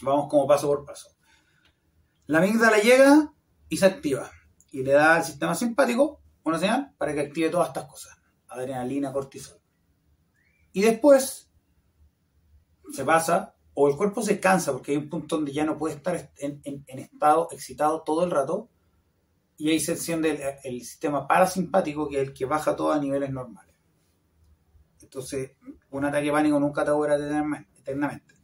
[0.00, 1.10] vamos como paso por paso.
[2.24, 3.34] La amígdala llega
[3.68, 4.30] y se activa
[4.70, 8.16] y le da al sistema simpático una señal para que active todas estas cosas,
[8.48, 9.60] adrenalina, cortisol.
[10.72, 11.50] Y después
[12.92, 15.96] se pasa o el cuerpo se cansa porque hay un punto donde ya no puede
[15.96, 18.68] estar en, estado excitado todo el rato
[19.56, 23.30] y ahí se enciende el, sistema parasimpático que es el que baja todo a niveles
[23.30, 23.74] normales.
[25.00, 25.52] Entonces,
[25.90, 28.34] un ataque de pánico nunca te dura eternamente.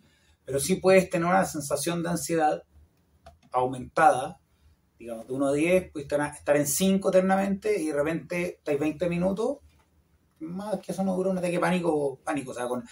[0.45, 2.63] Pero sí puedes tener una sensación de ansiedad
[3.51, 4.41] aumentada,
[4.99, 9.09] digamos, de 1 a 10, puedes estar en 5 eternamente y de repente estáis 20
[9.09, 9.59] minutos,
[10.41, 12.85] más que eso no dura un ataque de pánico, pánico, o sea, con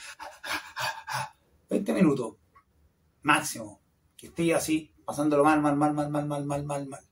[1.68, 2.36] 20 minutos
[3.22, 3.80] máximo,
[4.16, 7.04] que esté así, pasándolo mal, mal, mal, mal, mal, mal, mal, mal, mal.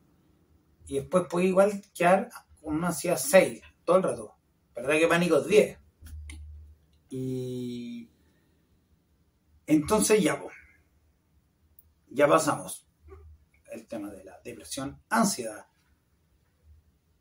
[0.87, 2.31] Y después puede igual quedar
[2.62, 4.35] con una ansiedad 6 todo el rato.
[4.75, 5.79] ¿Verdad que pánico es 10?
[7.11, 8.11] Y
[9.66, 10.55] entonces ya, pues,
[12.09, 12.87] ya pasamos
[13.73, 15.66] el tema de la depresión, ansiedad.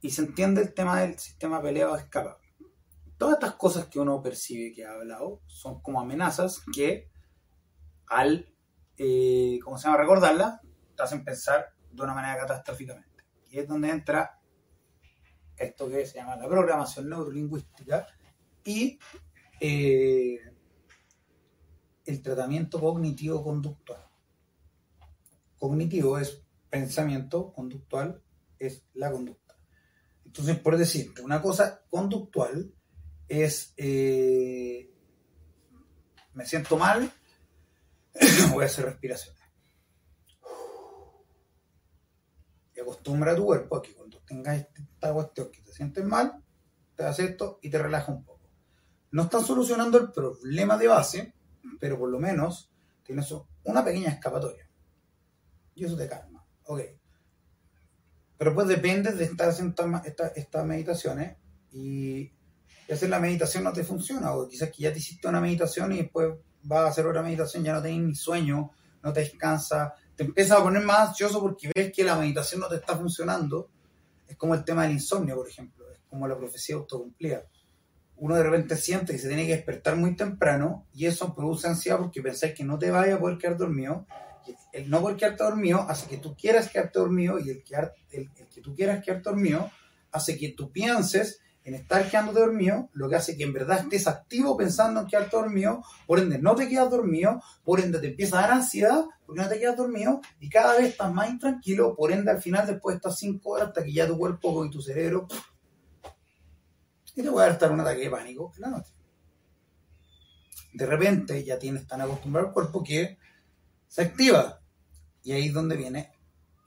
[0.01, 2.39] Y se entiende el tema del sistema peleado escapa.
[3.17, 7.09] Todas estas cosas que uno percibe que ha hablado son como amenazas que
[8.07, 8.53] al,
[8.97, 10.61] eh, ¿cómo se llama?, recordarla,
[10.95, 13.23] te hacen pensar de una manera catastróficamente.
[13.49, 14.39] Y es donde entra
[15.57, 18.07] esto que se llama la programación neurolingüística
[18.63, 18.99] y
[19.59, 20.39] eh,
[22.05, 24.05] el tratamiento cognitivo-conductual.
[25.57, 28.21] Cognitivo es pensamiento, conductual
[28.59, 29.55] es la conducta.
[30.25, 32.73] Entonces, por decirte, una cosa conductual
[33.27, 34.91] es, eh,
[36.33, 37.09] me siento mal,
[38.53, 39.41] voy a hacer respiraciones.
[42.75, 46.43] Y acostumbra a tu cuerpo a que cuando tengas esta cuestión que te sientes mal,
[46.95, 48.49] te haces esto y te relaja un poco.
[49.11, 51.33] No están solucionando el problema de base,
[51.79, 52.71] pero por lo menos
[53.03, 54.69] tienes una pequeña escapatoria.
[55.73, 56.45] Y eso te calma.
[56.63, 56.81] Ok.
[58.37, 59.75] Pero pues depende de estar haciendo
[60.35, 61.37] estas meditaciones
[61.71, 62.31] y,
[62.91, 64.33] hacer la meditación no te funciona.
[64.35, 66.33] O quizás que ya te hiciste una meditación y después
[66.65, 70.59] vas a hacer otra meditación, ya no tienes ni sueño, no te descansa, te empiezas
[70.59, 73.69] a poner más ansioso porque ves que la meditación no te está funcionando.
[74.27, 77.43] Es como el tema del insomnio, por ejemplo, es como la profecía autocumplida
[78.17, 81.97] uno de repente siente que se tiene que despertar muy temprano y eso produce ansiedad
[81.97, 84.05] porque pensáis que no te vaya a poder quedar dormido.
[84.71, 87.63] El no poder quedarte dormido hace que tú quieras quedarte dormido y el,
[88.11, 89.69] el, que tú quieras quedarte dormido
[90.11, 94.07] hace que tú pienses en estar quedándote dormido, lo que hace que en verdad estés
[94.07, 98.37] activo pensando en quedarte dormido, por ende no te quedas dormido, por ende te empieza
[98.37, 102.11] a dar ansiedad porque no te quedas dormido y cada vez estás más intranquilo, por
[102.11, 104.81] ende al final después de estas 5 horas hasta que ya tu cuerpo y tu
[104.81, 105.27] cerebro
[107.15, 108.93] y te puede estar un ataque de pánico en la noche.
[110.73, 113.17] De repente ya tienes tan acostumbrado al cuerpo que
[113.87, 114.61] se activa.
[115.23, 116.11] Y ahí es donde viene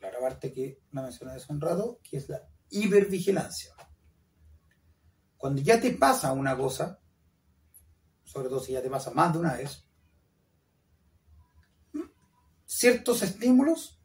[0.01, 3.73] la parte que me mencioné hace un rato, que es la hipervigilancia.
[5.39, 7.01] Cuando ya te pasa una cosa,
[8.25, 9.89] sobre todo si ya te pasa más de una vez,
[12.67, 13.99] ciertos estímulos,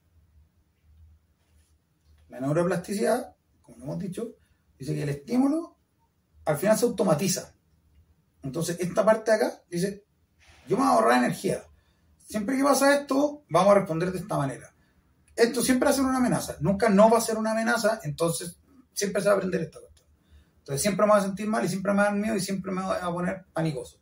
[2.29, 4.35] la neuroplasticidad, como hemos dicho,
[4.77, 5.77] dice que el estímulo
[6.45, 7.53] al final se automatiza.
[8.43, 10.05] Entonces, esta parte de acá dice,
[10.67, 11.63] yo me voy a ahorrar energía.
[12.17, 14.73] Siempre que pasa esto, vamos a responder de esta manera.
[15.35, 16.57] Esto siempre va a ser una amenaza.
[16.59, 18.57] Nunca no va a ser una amenaza, entonces
[18.93, 19.92] siempre se va a aprender esta cuestión.
[20.63, 22.39] Entonces siempre me voy a sentir mal y siempre me va a dar miedo y
[22.39, 23.99] siempre me voy a poner panicoso.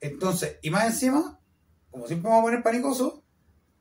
[0.00, 1.40] Entonces, y más encima,
[1.90, 3.24] como siempre me voy a poner panicoso,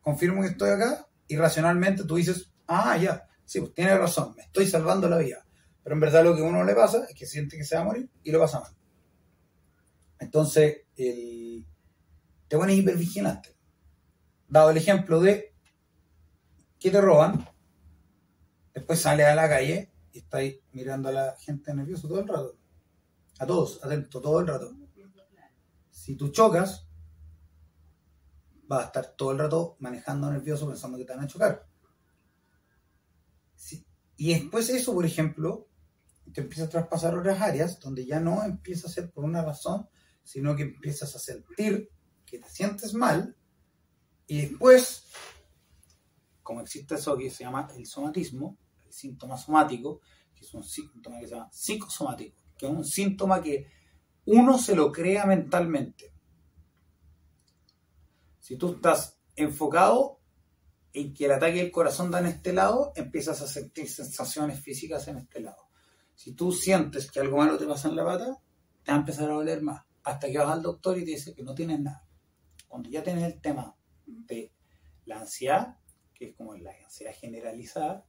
[0.02, 4.42] confirmo que estoy acá y racionalmente tú dices, ah, ya, sí, pues tiene razón, me
[4.42, 5.46] estoy salvando la vida.
[5.84, 7.82] Pero en verdad lo que a uno le pasa es que siente que se va
[7.82, 8.72] a morir y lo pasa mal.
[10.18, 13.56] Entonces, te pones hipervigilante.
[14.48, 15.54] Dado el ejemplo de
[16.80, 17.48] que te roban,
[18.74, 22.58] después sales a la calle y estás mirando a la gente nerviosa todo el rato.
[23.40, 24.76] A todos, atento, todo el rato.
[25.90, 26.88] Si tú chocas,
[28.68, 31.66] vas a estar todo el rato manejando nervioso pensando que te van a chocar.
[34.18, 35.70] Y después eso, por ejemplo,
[36.34, 39.88] te empieza a traspasar otras áreas donde ya no empieza a ser por una razón,
[40.24, 41.90] sino que empiezas a sentir
[42.26, 43.38] que te sientes mal
[44.28, 45.06] y después,
[46.44, 48.58] como existe eso que se llama el somatismo,
[49.00, 50.02] síntoma somático,
[50.36, 53.68] que es un síntoma que se llama psicosomático, que es un síntoma que
[54.26, 56.14] uno se lo crea mentalmente.
[58.40, 60.20] Si tú estás enfocado
[60.94, 65.08] en que el ataque del corazón da en este lado, empiezas a sentir sensaciones físicas
[65.08, 65.70] en este lado.
[66.16, 68.42] Si tú sientes que algo malo te pasa en la pata,
[68.84, 71.34] te va a empezar a doler más hasta que vas al doctor y te dice
[71.34, 72.06] que no tienes nada.
[72.68, 74.54] Cuando ya tienes el tema de
[75.06, 75.78] la ansiedad,
[76.14, 78.06] que es como la ansiedad generalizada,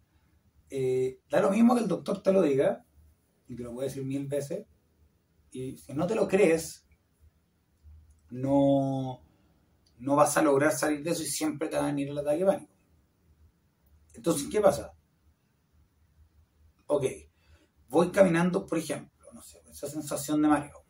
[0.70, 2.84] eh, da lo mismo que el doctor te lo diga,
[3.48, 4.66] y te lo puede decir mil veces,
[5.50, 6.86] y si no te lo crees,
[8.30, 9.22] no,
[9.98, 12.44] no vas a lograr salir de eso y siempre te va a venir el ataque
[12.44, 12.72] pánico.
[14.14, 14.92] Entonces, ¿qué pasa?
[16.86, 17.04] Ok,
[17.88, 20.80] voy caminando, por ejemplo, no sé, esa sensación de mareo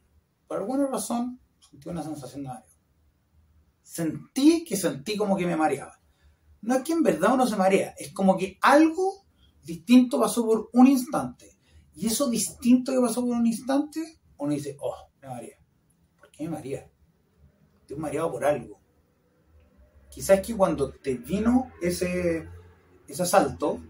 [0.50, 2.74] por alguna razón sentí una sensación de mareo.
[3.82, 5.96] Sentí que sentí como que me mareaba.
[6.62, 9.19] No es que en verdad uno se marea, es como que algo
[9.64, 11.56] distinto pasó por un instante.
[11.94, 15.56] Y eso distinto que pasó por un instante, uno dice, oh, me marea.
[16.18, 16.90] ¿Por qué me marea?
[17.80, 18.80] Estoy mareado por algo.
[20.08, 22.48] Quizás que cuando te vino ese,
[23.06, 23.80] ese asalto,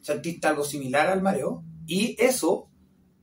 [0.00, 2.70] sentiste algo similar al mareo, y eso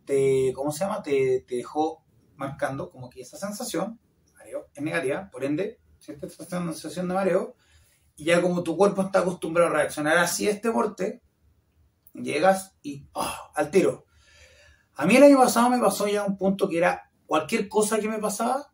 [0.06, 1.01] te, ¿cómo se llama?
[1.04, 2.04] Te, dejó
[2.36, 3.99] marcando como que esa sensación,
[4.38, 7.56] mareo, es negativa, por ende, sientes esta sensación de mareo,
[8.15, 11.21] y ya como tu cuerpo está acostumbrado a reaccionar así a este porte,
[12.13, 13.51] llegas y ¡ah!
[13.56, 14.06] al tiro.
[14.95, 18.08] A mí el año pasado me pasó ya un punto que era cualquier cosa que
[18.08, 18.71] me pasaba,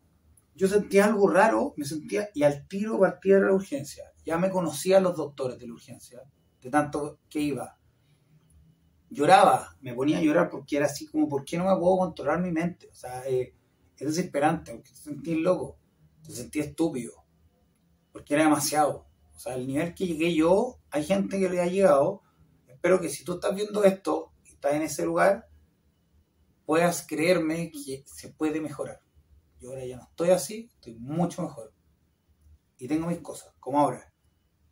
[0.54, 4.04] yo sentía algo raro, me sentía, y al tiro partía de la urgencia.
[4.24, 6.22] Ya me conocían los doctores de la urgencia,
[6.60, 7.78] de tanto que iba
[9.12, 12.40] lloraba, me ponía a llorar porque era así como, ¿por qué no me puedo controlar
[12.40, 12.88] mi mente?
[12.90, 13.54] O sea, eh,
[13.96, 15.76] es desesperante, porque te sentí loco,
[16.24, 17.12] te sentí estúpido,
[18.10, 19.06] porque era demasiado.
[19.42, 22.22] Sea, el nivel que llegué yo, hay gente que le ha llegado.
[22.68, 25.48] Espero que si tú estás viendo esto, estás en ese lugar,
[26.64, 29.00] puedas creerme que se puede mejorar.
[29.60, 31.72] Yo ahora ya no estoy así, estoy mucho mejor.
[32.78, 34.12] Y tengo mis cosas, como ahora.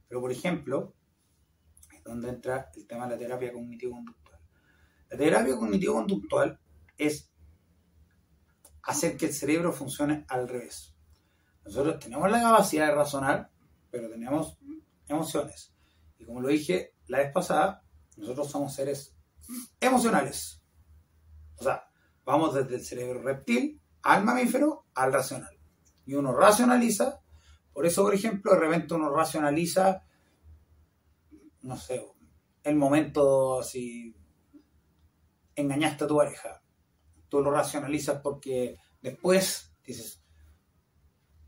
[0.09, 0.95] Pero por ejemplo,
[1.97, 4.21] es donde entra el tema de la terapia cognitivo-conductual
[5.11, 6.61] la terapia cognitivo-conductual
[6.97, 7.33] es
[8.85, 10.95] hacer que el cerebro funcione al revés.
[11.65, 13.51] Nosotros tenemos la capacidad de razonar,
[13.91, 14.60] pero tenemos
[15.11, 15.75] emociones.
[16.19, 17.83] Y como lo dije la vez pasada,
[18.17, 19.17] nosotros somos seres
[19.81, 20.63] emocionales.
[21.57, 21.85] O sea,
[22.25, 25.59] vamos desde el cerebro reptil al mamífero al racional.
[26.07, 27.21] Y uno racionaliza,
[27.73, 30.05] por eso, por ejemplo, de repente uno racionaliza,
[31.63, 32.05] no sé,
[32.63, 34.15] el momento así
[35.55, 36.63] engañaste a tu pareja.
[37.29, 40.23] Tú lo racionalizas porque después dices,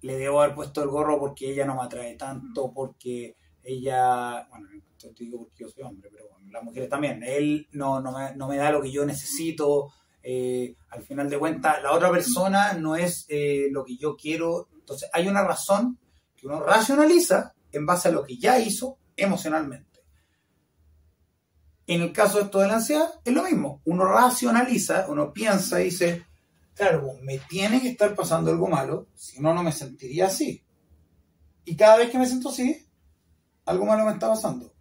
[0.01, 4.69] le debo haber puesto el gorro porque ella no me atrae tanto, porque ella, bueno,
[4.99, 8.35] te digo porque yo soy hombre, pero bueno, las mujeres también, él no, no, me,
[8.37, 9.93] no me da lo que yo necesito,
[10.23, 14.69] eh, al final de cuentas, la otra persona no es eh, lo que yo quiero,
[14.75, 15.99] entonces hay una razón
[16.37, 20.01] que uno racionaliza en base a lo que ya hizo emocionalmente.
[21.87, 23.81] En el caso de esto de la ansiedad, es lo mismo.
[23.85, 26.25] Uno racionaliza, uno piensa y dice,
[26.75, 30.65] claro, me tiene que estar pasando algo malo, si no, no me sentiría así.
[31.65, 32.87] Y cada vez que me siento así,
[33.65, 34.73] algo malo me está pasando.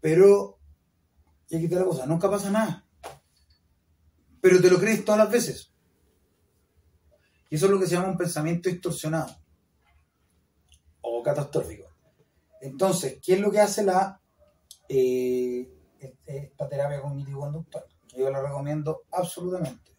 [0.00, 0.58] Pero,
[1.48, 2.86] y aquí está la cosa, nunca pasa nada.
[4.40, 5.72] Pero te lo crees todas las veces.
[7.50, 9.34] Y eso es lo que se llama un pensamiento distorsionado.
[11.00, 11.88] o catastrófico.
[12.60, 14.20] Entonces, ¿qué es lo que hace la
[14.88, 15.68] eh,
[16.26, 17.84] esta terapia cognitivo-conductual?
[18.16, 19.96] Yo la recomiendo absolutamente.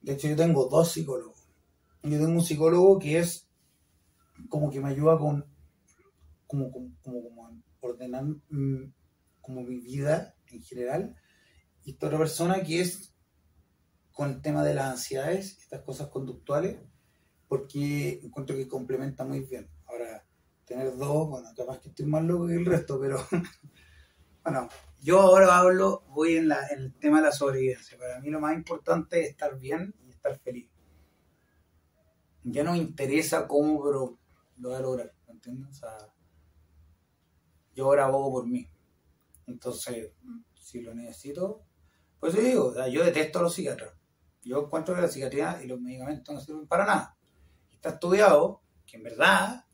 [0.00, 1.48] De hecho, yo tengo dos psicólogos.
[2.02, 3.48] Yo tengo un psicólogo que es
[4.48, 5.44] como que me ayuda con
[6.48, 8.92] como, como, como, ordenar mm,
[9.40, 11.14] como mi vida en general.
[11.84, 13.14] Y esta otra persona que es
[14.12, 16.80] con el tema de las ansiedades, estas cosas conductuales,
[17.46, 19.70] porque encuentro que complementa muy bien.
[19.86, 20.24] Ahora,
[20.64, 23.24] tener dos, bueno, capaz que estoy más loco que el resto, pero
[24.42, 24.68] bueno,
[25.00, 27.96] yo ahora hablo, voy en, la, en el tema de la sobrevivencia.
[27.96, 30.68] Para mí lo más importante es estar bien y estar feliz.
[32.42, 34.18] Ya no me interesa cómo, pero
[34.56, 35.68] lo voy a lograr, ¿me entiendes?
[35.70, 35.96] O sea,
[37.78, 38.68] yo ahora abogo por mí.
[39.46, 40.10] Entonces,
[40.52, 41.62] si lo necesito,
[42.18, 43.94] pues yo digo, yo detesto a los psiquiatras.
[44.42, 47.16] Yo encuentro que la psiquiatría y los medicamentos no sirven para nada.
[47.70, 49.64] Está estudiado que en verdad,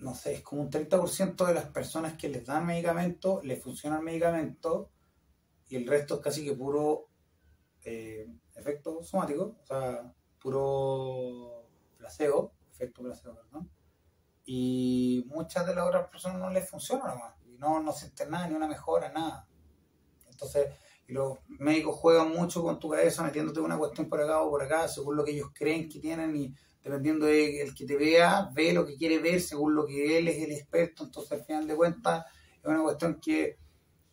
[0.00, 3.96] no sé, es como un 30% de las personas que les dan medicamentos, les funciona
[3.96, 4.90] el medicamento
[5.68, 7.08] y el resto es casi que puro
[7.82, 13.70] eh, efecto somático, o sea, puro placebo, efecto placebo, perdón.
[14.50, 17.34] Y muchas de las otras personas no les funciona nada más.
[17.44, 19.46] Y no, no sienten nada, ni una mejora, nada.
[20.30, 20.68] Entonces,
[21.06, 24.62] y los médicos juegan mucho con tu cabeza, metiéndote una cuestión por acá o por
[24.62, 28.72] acá, según lo que ellos creen que tienen y dependiendo de que te vea, ve
[28.72, 31.04] lo que quiere ver según lo que él es el experto.
[31.04, 32.24] Entonces, al final de cuentas,
[32.54, 33.58] es una cuestión que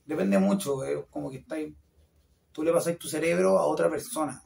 [0.03, 0.83] depende mucho.
[0.83, 1.55] Es como que está
[2.51, 4.43] tú le pasas tu cerebro a otra persona.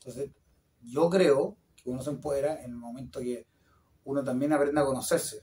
[0.00, 0.32] Entonces,
[0.80, 3.46] yo creo que uno se empodera en el momento que
[4.04, 5.42] uno también aprende a conocerse.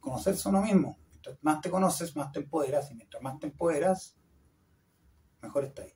[0.00, 0.98] Conocerse a uno mismo.
[1.10, 2.90] Mientras más te conoces, más te empoderas.
[2.90, 4.16] Y mientras más te empoderas,
[5.42, 5.92] mejor está ahí.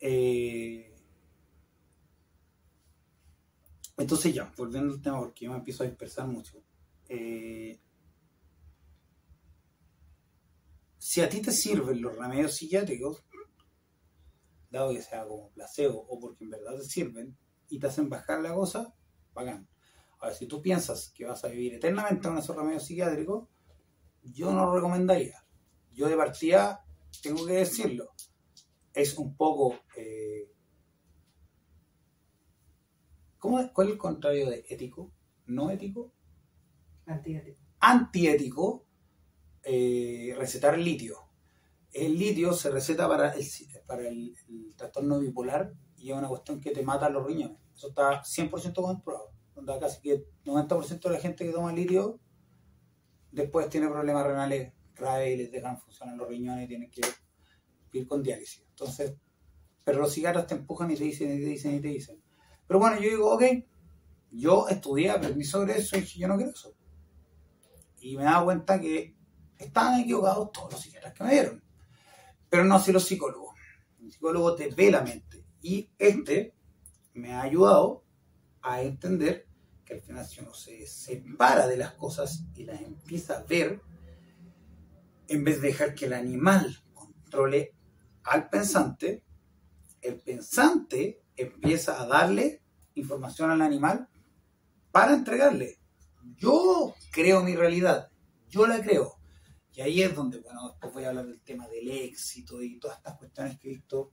[0.00, 0.94] Eh,
[3.96, 6.62] entonces ya, volviendo al tema, porque yo me empiezo a dispersar mucho.
[7.08, 7.80] Eh,
[10.98, 13.24] si a ti te sirven los remedios psiquiátricos,
[14.70, 17.36] dado que sea como placebo o porque en verdad te sirven
[17.68, 18.94] y te hacen bajar la cosa,
[19.32, 19.68] bacán.
[20.34, 23.48] Si tú piensas que vas a vivir eternamente con esos remedios psiquiátricos,
[24.22, 25.44] yo no lo recomendaría.
[25.92, 26.84] Yo de partida
[27.22, 28.12] tengo que decirlo
[28.96, 29.78] es un poco...
[29.96, 30.50] Eh,
[33.38, 35.12] ¿cómo, ¿Cuál es el contrario de ético?
[35.44, 36.12] ¿No ético?
[37.04, 37.60] Antiético.
[37.78, 38.86] Antiético
[39.62, 41.18] eh, recetar litio.
[41.92, 43.46] El litio se receta para el,
[43.86, 44.34] para el,
[44.76, 47.58] trastorno bipolar y es una cuestión que te mata los riñones.
[47.74, 49.30] Eso está 100% comprobado.
[49.56, 52.20] Donde casi que el 90% de la gente que toma litio
[53.32, 57.00] después tiene problemas renales graves y les dejan funcionar los riñones y tienen que
[57.92, 58.64] ir con diálisis.
[58.68, 59.16] Entonces,
[59.82, 62.22] pero los cigarros te empujan y te dicen y te dicen y te dicen.
[62.66, 63.42] Pero bueno, yo digo, ok,
[64.30, 66.74] yo estudié, aprendí sobre eso y yo no quiero eso.
[68.00, 69.16] Y me daba cuenta que
[69.58, 71.62] estaban equivocados todos los psiquiatras que me dieron.
[72.48, 73.54] Pero no así los psicólogos.
[74.00, 75.44] El psicólogo te ve la mente.
[75.62, 76.54] Y este
[77.14, 78.04] me ha ayudado
[78.62, 79.45] a entender
[79.86, 83.80] que al final si uno se separa de las cosas y las empieza a ver,
[85.28, 87.74] en vez de dejar que el animal controle
[88.24, 89.24] al pensante,
[90.02, 92.62] el pensante empieza a darle
[92.94, 94.08] información al animal
[94.90, 95.78] para entregarle.
[96.36, 98.10] Yo creo mi realidad,
[98.48, 99.16] yo la creo.
[99.72, 102.96] Y ahí es donde, bueno, después voy a hablar del tema del éxito y todas
[102.96, 104.12] estas cuestiones que he visto,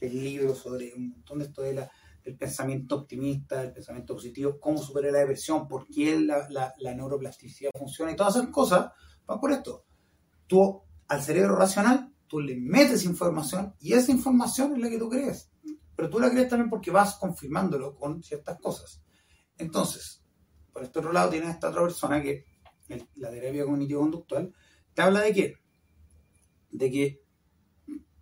[0.00, 1.90] el libro sobre un montón de esto de la,
[2.22, 6.94] del pensamiento optimista, del pensamiento positivo, cómo superar la depresión, por qué la, la, la
[6.94, 8.90] neuroplasticidad funciona y todas esas cosas
[9.26, 9.84] van por esto.
[10.46, 15.10] Tú al cerebro racional tú le metes información y esa información es la que tú
[15.10, 15.50] crees.
[15.96, 19.02] Pero tú la crees también porque vas confirmándolo con ciertas cosas.
[19.58, 20.24] Entonces,
[20.72, 22.44] por este otro lado tienes esta otra persona que,
[23.16, 24.54] la terapia cognitivo-conductual,
[24.94, 25.56] te habla de qué?
[26.70, 27.22] De que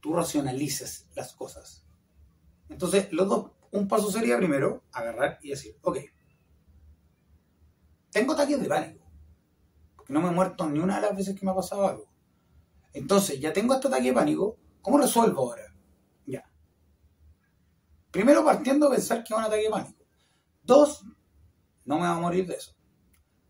[0.00, 1.86] tú racionalices las cosas.
[2.70, 5.98] Entonces, los dos, un paso sería primero agarrar y decir, ok,
[8.10, 9.04] tengo ataques de pánico,
[10.08, 12.08] no me he muerto ni una de las veces que me ha pasado algo.
[12.92, 15.74] Entonces, ya tengo este ataque de pánico, ¿cómo resuelvo ahora?
[16.26, 16.50] Ya.
[18.10, 20.04] Primero partiendo a pensar que es un ataque de pánico.
[20.62, 21.04] Dos,
[21.84, 22.74] no me va a morir de eso.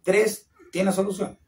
[0.02, 1.38] Tres, tiene solución.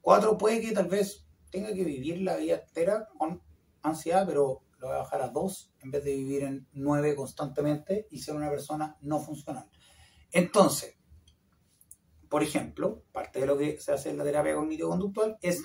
[0.00, 3.42] Cuatro, puede que tal vez tenga que vivir la vida entera con
[3.82, 8.18] ansiedad, pero lo a bajar a dos en vez de vivir en nueve constantemente y
[8.18, 9.68] ser una persona no funcional.
[10.32, 10.96] Entonces,
[12.28, 15.64] por ejemplo, parte de lo que se hace en la terapia cognitivo-conductual es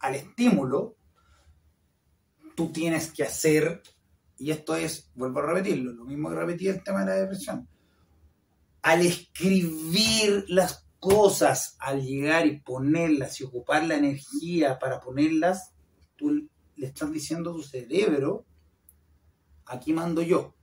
[0.00, 0.96] al estímulo,
[2.56, 3.82] tú tienes que hacer,
[4.38, 7.68] y esto es, vuelvo a repetirlo, lo mismo que repetí el tema de la depresión,
[8.82, 15.72] al escribir las cosas, al llegar y ponerlas y ocupar la energía para ponerlas,
[16.16, 16.49] tú
[16.80, 18.46] le estás diciendo a tu cerebro,
[19.66, 20.54] aquí mando yo.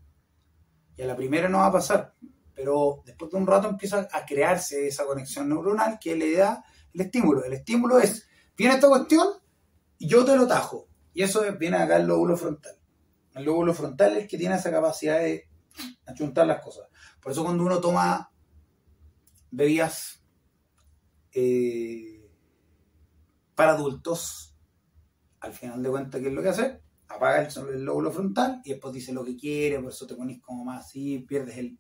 [0.96, 2.16] Y a la primera no va a pasar,
[2.56, 7.02] pero después de un rato empieza a crearse esa conexión neuronal que le da el
[7.02, 7.44] estímulo.
[7.44, 9.28] El estímulo es, viene esta cuestión
[10.00, 10.88] yo te lo tajo.
[11.14, 12.76] Y eso viene acá el lóbulo frontal.
[13.36, 15.48] El lóbulo frontal es el que tiene esa capacidad de
[16.06, 16.88] achuntar las cosas.
[17.22, 18.32] Por eso cuando uno toma
[19.52, 20.24] bebidas
[21.32, 22.28] eh,
[23.56, 24.57] para adultos,
[25.48, 26.82] al final de cuentas, ¿qué es lo que hace?
[27.08, 30.66] Apaga el, lóbulo frontal y después dice lo que quiere, por eso te pones como
[30.66, 31.78] más así, pierdes el,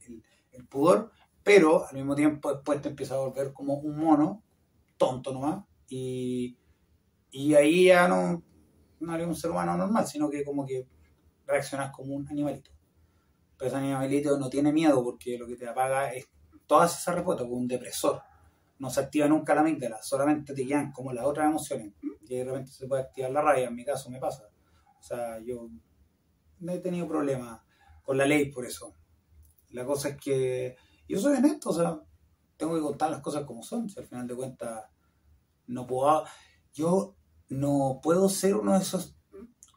[0.69, 1.11] pudor,
[1.43, 4.43] pero al mismo tiempo después te empieza a volver como un mono,
[4.97, 6.57] tonto nomás, y,
[7.29, 8.43] y ahí ya no,
[8.99, 10.87] no eres un ser humano normal, sino que como que
[11.45, 12.71] reaccionas como un animalito.
[13.57, 16.27] Pero ese animalito no tiene miedo porque lo que te apaga es
[16.65, 18.21] todas esas respuestas, como un depresor.
[18.79, 21.93] No se activa nunca la amígdala, solamente te quedan como las otras emociones.
[22.21, 24.49] Y de repente se puede activar la rabia, en mi caso me pasa.
[24.99, 25.69] O sea, yo
[26.59, 27.61] no he tenido problemas
[28.03, 28.93] con la ley por eso.
[29.69, 30.75] La cosa es que
[31.07, 31.99] yo soy honesto, o sea,
[32.57, 33.89] tengo que contar las cosas como son.
[33.89, 34.85] Si al final de cuentas
[35.67, 36.25] no puedo,
[36.73, 37.15] yo
[37.49, 39.17] no puedo ser uno de esos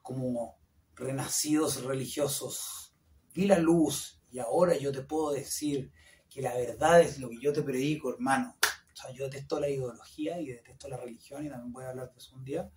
[0.03, 0.59] como
[0.95, 2.95] renacidos religiosos.
[3.33, 5.93] Vi la luz y ahora yo te puedo decir
[6.29, 8.57] que la verdad es lo que yo te predico, hermano.
[9.01, 12.19] Sea, yo detesto la ideología y detesto la religión y también voy a hablar de
[12.19, 12.71] eso un día,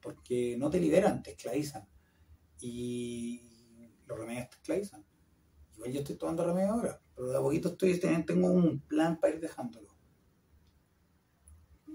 [0.00, 1.86] porque no te liberan, te esclavizan.
[2.60, 3.40] Y
[4.06, 5.04] los remedios te esclavizan.
[5.74, 9.34] Igual yo estoy tomando remedios ahora, pero de a poquito estoy, tengo un plan para
[9.34, 9.88] ir dejándolo.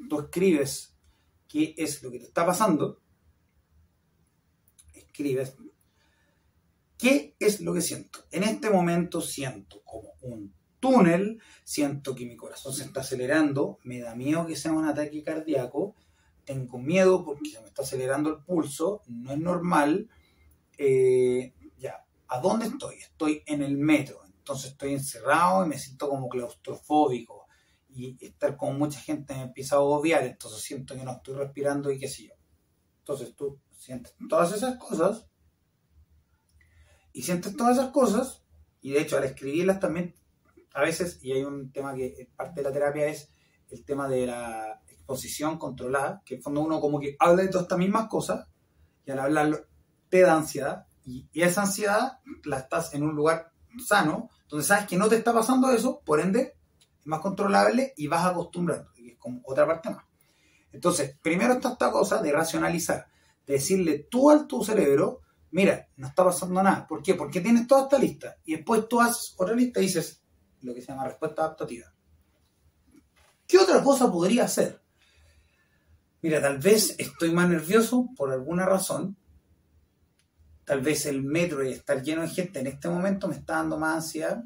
[0.10, 0.96] Tú escribes
[1.48, 3.02] qué es lo que te está pasando,
[4.94, 5.56] escribes
[6.98, 8.26] qué es lo que siento.
[8.32, 10.54] En este momento siento como un
[10.86, 15.24] túnel, siento que mi corazón se está acelerando, me da miedo que sea un ataque
[15.24, 15.96] cardíaco,
[16.44, 20.08] tengo miedo porque se me está acelerando el pulso, no es normal.
[20.78, 22.98] Eh, ya, ¿a dónde estoy?
[22.98, 27.48] Estoy en el metro, entonces estoy encerrado y me siento como claustrofóbico
[27.90, 31.92] y estar con mucha gente me empieza a obviar, entonces siento que no estoy respirando
[31.92, 32.34] y qué sé yo.
[33.00, 35.26] Entonces tú sientes todas esas cosas
[37.12, 38.44] y sientes todas esas cosas
[38.82, 40.14] y de hecho al escribirlas también
[40.76, 43.32] a veces, y hay un tema que parte de la terapia es
[43.70, 47.80] el tema de la exposición controlada, que fondo uno como que habla de todas estas
[47.80, 48.46] mismas cosas,
[49.06, 49.60] y al hablarlo
[50.10, 53.54] te da ansiedad, y, esa ansiedad la estás en un lugar
[53.86, 56.56] sano, donde sabes que no te está pasando eso, por ende
[57.00, 60.04] es más controlable y vas acostumbrando, y es como otra parte más.
[60.74, 63.08] Entonces, primero está esta cosa de racionalizar,
[63.48, 65.22] de decirle tú al tu cerebro,
[65.52, 66.86] mira, no está pasando nada.
[66.86, 67.14] ¿Por qué?
[67.14, 68.36] Porque tienes toda esta lista.
[68.44, 70.25] Y después tú haces otra lista y dices,
[70.66, 71.94] lo que se llama respuesta adaptativa.
[73.48, 74.82] ¿Qué otra cosa podría hacer?
[76.22, 79.16] Mira, tal vez estoy más nervioso por alguna razón.
[80.66, 83.78] Tal vez el metro y estar lleno de gente en este momento me está dando
[83.78, 84.44] más ansiedad.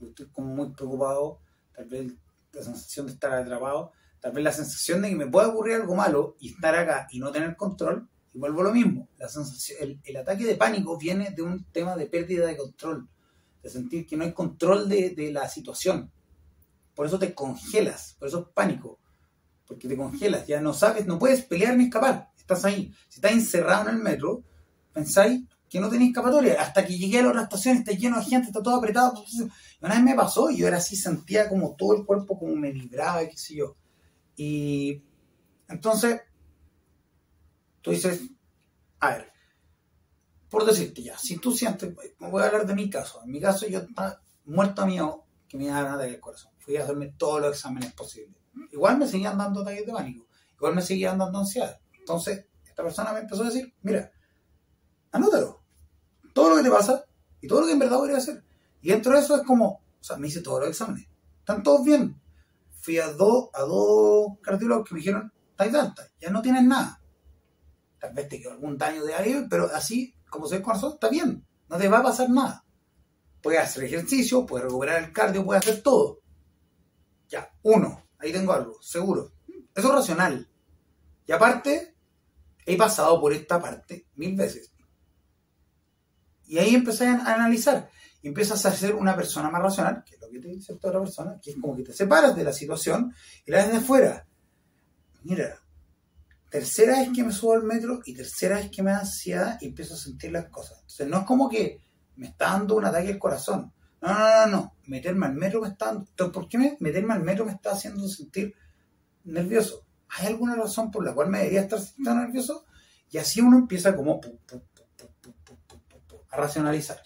[0.00, 1.40] Estoy como muy preocupado.
[1.76, 2.12] Tal vez
[2.52, 3.92] la sensación de estar atrapado.
[4.20, 7.18] Tal vez la sensación de que me puede ocurrir algo malo y estar acá y
[7.18, 8.08] no tener control.
[8.32, 9.08] Y vuelvo a lo mismo.
[9.18, 13.06] La sensación, el, el ataque de pánico viene de un tema de pérdida de control
[13.62, 16.10] de sentir que no hay control de, la situación.
[16.94, 18.98] Por eso te congelas, por eso es pánico,
[19.66, 22.92] porque te congelas, ya no sabes, no puedes pelear ni escapar, estás ahí.
[23.08, 24.42] Si estás encerrado en el metro,
[24.92, 28.26] pensáis que no tenéis escapatoria, hasta que llegué a la otra estación, está lleno de
[28.26, 29.24] gente, está todo apretado.
[29.80, 32.72] una vez me pasó y yo era así, sentía como todo el cuerpo como me
[32.72, 33.76] vibraba, qué sé yo.
[34.36, 35.02] Y
[35.68, 36.20] entonces,
[37.80, 38.20] tú dices,
[39.00, 39.31] a ver,
[40.52, 43.66] por decirte ya, si tú sientes, voy a hablar de mi caso, en mi caso
[43.66, 47.56] yo estaba muerto mío que me daba ataque del corazón, fui a hacerme todos los
[47.56, 48.36] exámenes posibles.
[48.70, 51.80] Igual me seguían dando ataques de pánico, igual me seguían dando ansiedad.
[51.98, 54.12] Entonces, esta persona me empezó a decir, mira,
[55.10, 55.62] anótalo,
[56.34, 57.02] todo lo que te pasa
[57.40, 58.44] y todo lo que en verdad podría hacer.
[58.82, 61.82] Y dentro de eso es como, o sea, me hice todos los exámenes, están todos
[61.82, 62.20] bien.
[62.82, 67.00] Fui a dos, a dos cardiólogos que me dijeron, estáis alta, ya no tienes nada.
[67.98, 71.46] Tal vez te quedó algún daño de aire, pero así como ve corazón, está bien,
[71.68, 72.64] no te va a pasar nada.
[73.42, 76.20] Puedes hacer ejercicio, puedes recuperar el cardio, puedes hacer todo.
[77.28, 79.30] Ya, uno, ahí tengo algo, seguro.
[79.74, 80.48] Eso es racional.
[81.26, 81.94] Y aparte,
[82.64, 84.72] he pasado por esta parte mil veces.
[86.46, 87.90] Y ahí empecé a analizar.
[88.22, 91.02] Empiezas a ser una persona más racional, que es lo que te dice toda otra
[91.02, 93.14] persona, que es como que te separas de la situación
[93.44, 94.26] y la ves de afuera.
[95.24, 95.58] Mira,
[96.52, 99.68] tercera vez que me subo al metro y tercera vez que me da ansiedad y
[99.68, 100.80] empiezo a sentir las cosas.
[100.82, 101.80] Entonces no es como que
[102.16, 103.72] me está dando un ataque al corazón.
[104.02, 104.74] No, no, no, no.
[104.86, 106.04] Meterme al metro me está dando...
[106.10, 108.54] Entonces, ¿por qué meterme al metro me está haciendo sentir
[109.24, 109.86] nervioso?
[110.10, 112.66] ¿Hay alguna razón por la cual me debería estar sintiendo nervioso?
[113.10, 114.20] Y así uno empieza como
[116.28, 117.00] a racionalizar.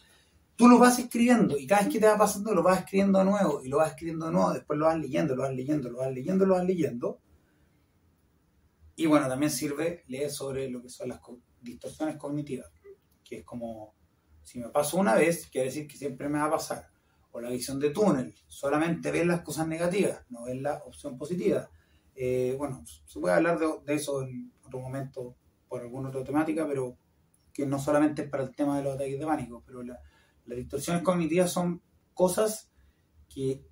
[0.57, 3.27] Tú lo vas escribiendo y cada vez que te va pasando lo vas escribiendo de
[3.27, 5.99] nuevo y lo vas escribiendo de nuevo, después lo vas leyendo, lo vas leyendo, lo
[5.99, 7.21] vas leyendo, lo vas leyendo.
[8.97, 12.71] Y bueno, también sirve leer sobre lo que son las co- distorsiones cognitivas,
[13.25, 13.95] que es como,
[14.43, 16.89] si me paso una vez, quiere decir que siempre me va a pasar.
[17.33, 21.71] O la visión de túnel, solamente ver las cosas negativas, no ver la opción positiva.
[22.15, 25.37] Eh, bueno, se puede hablar de, de eso en otro momento
[25.69, 26.97] por alguna otra temática, pero
[27.53, 30.01] que no solamente es para el tema de los ataques de pánico, pero la-
[30.47, 31.83] las distorsiones cognitivas son
[32.15, 32.71] cosas
[33.29, 33.67] que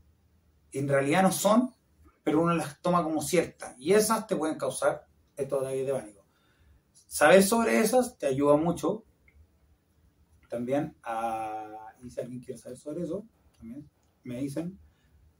[0.72, 1.75] en realidad no son,
[2.22, 5.07] pero uno las toma como ciertas, y esas te pueden causar
[5.37, 6.24] estos ataques de pánico.
[7.07, 9.05] Saber sobre esas te ayuda mucho
[10.49, 11.93] también a...
[12.03, 13.24] Y si alguien quiere saber sobre eso,
[13.57, 13.89] también
[14.24, 14.78] me dicen.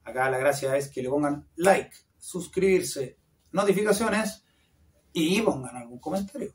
[0.03, 3.17] Acá la gracia es que le pongan like, suscribirse,
[3.51, 4.43] notificaciones
[5.13, 6.53] y pongan algún comentario.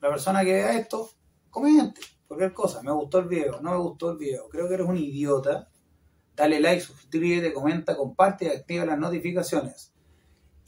[0.00, 1.10] La persona que vea esto,
[1.50, 2.82] comente cualquier cosa.
[2.82, 5.68] Me gustó el video, no me gustó el video, creo que eres un idiota.
[6.36, 9.92] Dale like, suscríbete, comenta, comparte y activa las notificaciones.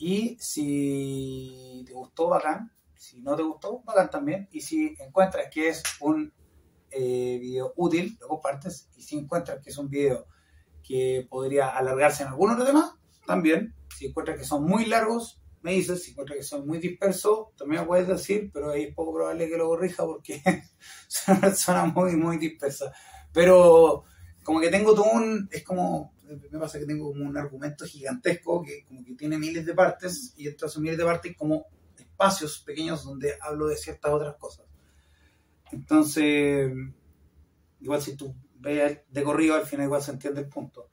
[0.01, 2.72] Y si te gustó, bacán.
[2.96, 4.48] Si no te gustó, bacán también.
[4.51, 6.32] Y si encuentras que es un
[6.90, 8.88] eh, video útil, lo compartes.
[8.96, 10.26] Y si encuentras que es un video
[10.82, 13.74] que podría alargarse en algún otro tema, también.
[13.94, 16.03] Si encuentras que son muy largos, me dices.
[16.03, 19.59] Si encuentras que son muy dispersos, también me puedes decir, pero es poco probable que
[19.59, 20.42] lo corrija porque
[21.09, 22.90] soy una persona muy, muy dispersa.
[23.34, 24.05] Pero
[24.42, 25.46] como que tengo todo un...
[25.53, 26.14] Es como...
[26.36, 30.32] Me pasa que tengo como un argumento gigantesco que como que tiene miles de partes
[30.36, 31.66] y entre esos miles de partes como
[31.98, 34.66] espacios pequeños donde hablo de ciertas otras cosas.
[35.72, 36.72] Entonces,
[37.80, 40.90] igual si tú ves de corrido, al final igual se entiende el punto.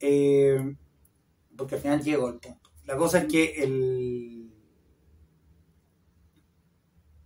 [0.00, 0.76] Eh,
[1.56, 2.70] porque al final llego al punto.
[2.84, 4.52] La cosa es que el,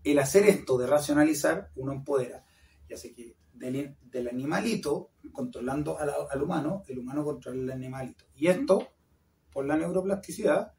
[0.04, 2.44] el hacer esto de racionalizar, uno empodera.
[2.88, 3.36] Y hace que
[3.70, 8.24] del, animalito, controlando al, humano, el humano controla el animalito.
[8.34, 8.88] Y esto,
[9.52, 10.74] por la neuroplasticidad,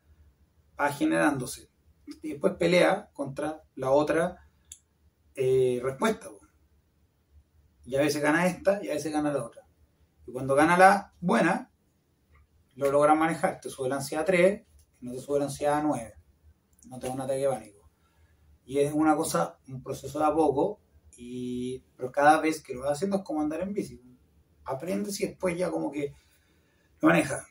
[0.80, 1.70] va generándose.
[2.22, 4.50] Y después pelea contra la otra
[5.36, 6.30] eh, respuesta.
[7.86, 9.66] Y a veces gana esta y a veces gana la otra.
[10.26, 11.72] Y cuando gana la buena,
[12.76, 13.60] lo logran manejar.
[13.62, 14.64] Te sube la ansiedad a 3
[15.02, 16.14] y no te sube la ansiedad a 9.
[16.90, 17.90] No te da un ataque pánico.
[18.66, 20.83] Y es una cosa, un proceso de a poco,
[21.18, 24.02] y, pero cada vez que lo vas haciendo es como andar en bici.
[24.66, 26.14] Aprendes y después ya como que
[27.02, 27.46] lo manejas.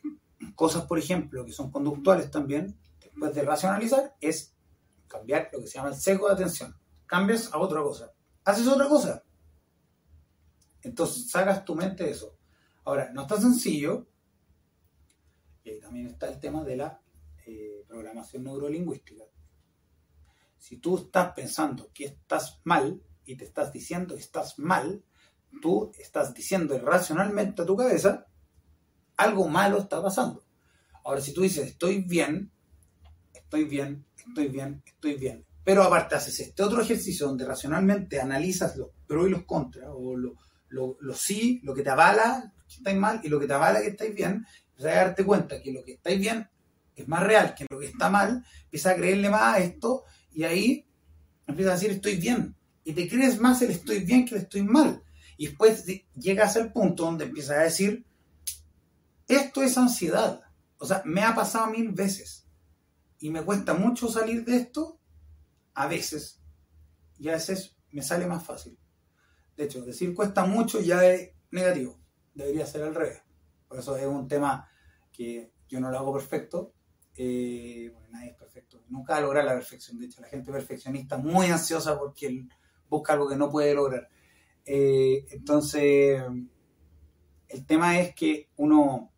[0.55, 4.55] Cosas, por ejemplo, que son conductuales también, después de racionalizar, es
[5.07, 6.75] cambiar lo que se llama el seco de atención.
[7.07, 8.13] Cambias a otra cosa.
[8.45, 9.23] Haces otra cosa.
[10.83, 12.37] Entonces sacas tu mente de eso.
[12.85, 14.09] Ahora, no está sencillo.
[15.65, 17.01] Ahí también está el tema de la
[17.47, 19.25] eh, programación neurolingüística.
[20.59, 25.03] Si tú estás pensando que estás mal y te estás diciendo estás mal,
[25.61, 28.27] tú estás diciendo irracionalmente a tu cabeza,
[29.17, 30.45] algo malo está pasando.
[31.05, 32.51] Ahora, si tú dices, estoy bien,
[33.35, 38.77] estoy bien, estoy bien, estoy bien, pero aparte haces este otro ejercicio donde racionalmente analizas
[38.77, 40.35] los pros y los contras, o lo,
[40.69, 43.81] lo, lo sí, lo que te avala que estáis mal y lo que te avala
[43.81, 46.49] que estáis bien, empiezas a darte cuenta que lo que estáis bien
[46.95, 50.45] es más real que lo que está mal, empiezas a creerle más a esto y
[50.45, 50.87] ahí
[51.47, 52.55] empiezas a decir estoy bien.
[52.85, 55.03] Y te crees más el estoy bien que el estoy mal.
[55.37, 58.05] Y después llegas al punto donde empiezas a decir,
[59.29, 60.41] esto es ansiedad.
[60.79, 62.47] O sea, me ha pasado mil veces.
[63.19, 64.99] Y me cuesta mucho salir de esto,
[65.75, 66.41] a veces.
[67.19, 68.77] Y a veces me sale más fácil.
[69.57, 72.01] De hecho, decir cuesta mucho ya es negativo.
[72.35, 73.23] Debería ser al revés.
[73.69, 74.69] Por eso es un tema
[75.13, 76.75] que yo no lo hago perfecto.
[77.15, 78.83] Eh, bueno, nadie es perfecto.
[78.89, 79.99] Nunca va a lograr la perfección.
[79.99, 82.47] De hecho, la gente perfeccionista es muy ansiosa porque
[82.93, 84.09] busca algo que no puede lograr.
[84.67, 86.23] Eh, entonces,
[87.49, 89.11] el tema es que uno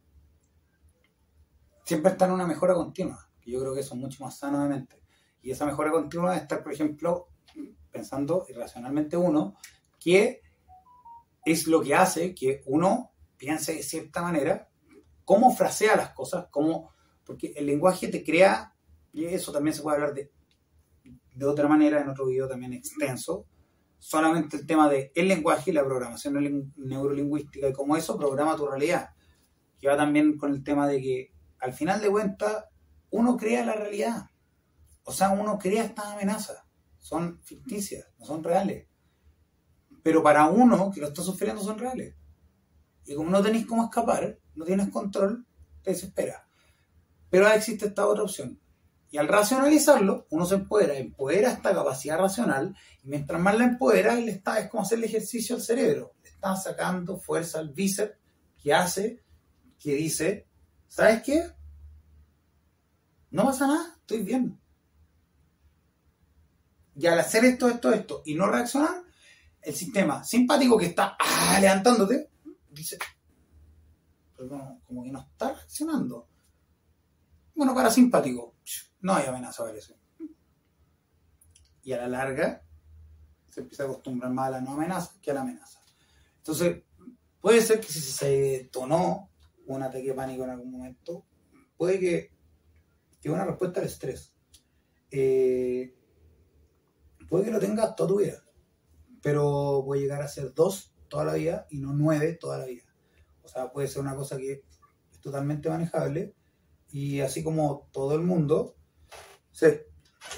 [1.84, 3.28] siempre está en una mejora continua.
[3.40, 5.02] Que yo creo que eso es mucho más sano de mente.
[5.42, 7.28] Y esa mejora continua es estar, por ejemplo,
[7.90, 9.56] pensando irracionalmente uno,
[9.98, 10.40] que
[11.44, 14.68] es lo que hace que uno piense de cierta manera,
[15.24, 16.92] cómo frasea las cosas, cómo,
[17.24, 18.74] porque el lenguaje te crea,
[19.12, 20.32] y eso también se puede hablar de,
[21.34, 23.46] de otra manera en otro video también extenso,
[24.04, 28.66] solamente el tema de el lenguaje y la programación neurolingüística y cómo eso programa tu
[28.66, 29.14] realidad.
[29.80, 32.66] Que va también con el tema de que al final de cuentas
[33.08, 34.26] uno crea la realidad.
[35.04, 36.62] O sea, uno crea estas amenazas.
[36.98, 38.86] Son ficticias, no son reales.
[40.02, 42.14] Pero para uno que lo está sufriendo son reales.
[43.06, 45.46] Y como no tenéis cómo escapar, no tienes control,
[45.82, 46.46] te desespera.
[47.30, 48.60] Pero existe esta otra opción.
[49.14, 54.16] Y al racionalizarlo, uno se empodera, empodera esta capacidad racional, y mientras más la empodera,
[54.16, 56.14] le está, es como hacerle ejercicio al cerebro.
[56.24, 58.16] Le está sacando fuerza al bíceps
[58.60, 59.22] que hace,
[59.78, 60.48] que dice,
[60.88, 61.48] ¿sabes qué?
[63.30, 64.58] No pasa nada, estoy bien.
[66.96, 69.04] Y al hacer esto, esto, esto, y no reaccionar,
[69.62, 72.30] el sistema simpático que está ah, levantándote,
[72.68, 72.98] dice,
[74.36, 76.26] pero como, que no está reaccionando.
[77.54, 78.53] Bueno, parasimpático,
[79.04, 79.94] no hay amenaza, eso.
[81.82, 82.64] Y a la larga,
[83.50, 85.84] se empieza a acostumbrar más a la no amenaza que a la amenaza.
[86.38, 86.82] Entonces,
[87.38, 89.30] puede ser que si se detonó
[89.66, 91.26] un ataque de pánico en algún momento,
[91.76, 92.32] puede que,
[93.20, 94.34] que una respuesta al estrés.
[95.10, 95.94] Eh,
[97.28, 98.42] puede que lo tengas toda tu vida,
[99.20, 102.84] pero puede llegar a ser dos toda la vida y no nueve toda la vida.
[103.42, 104.64] O sea, puede ser una cosa que
[105.12, 106.34] es totalmente manejable
[106.90, 108.76] y así como todo el mundo,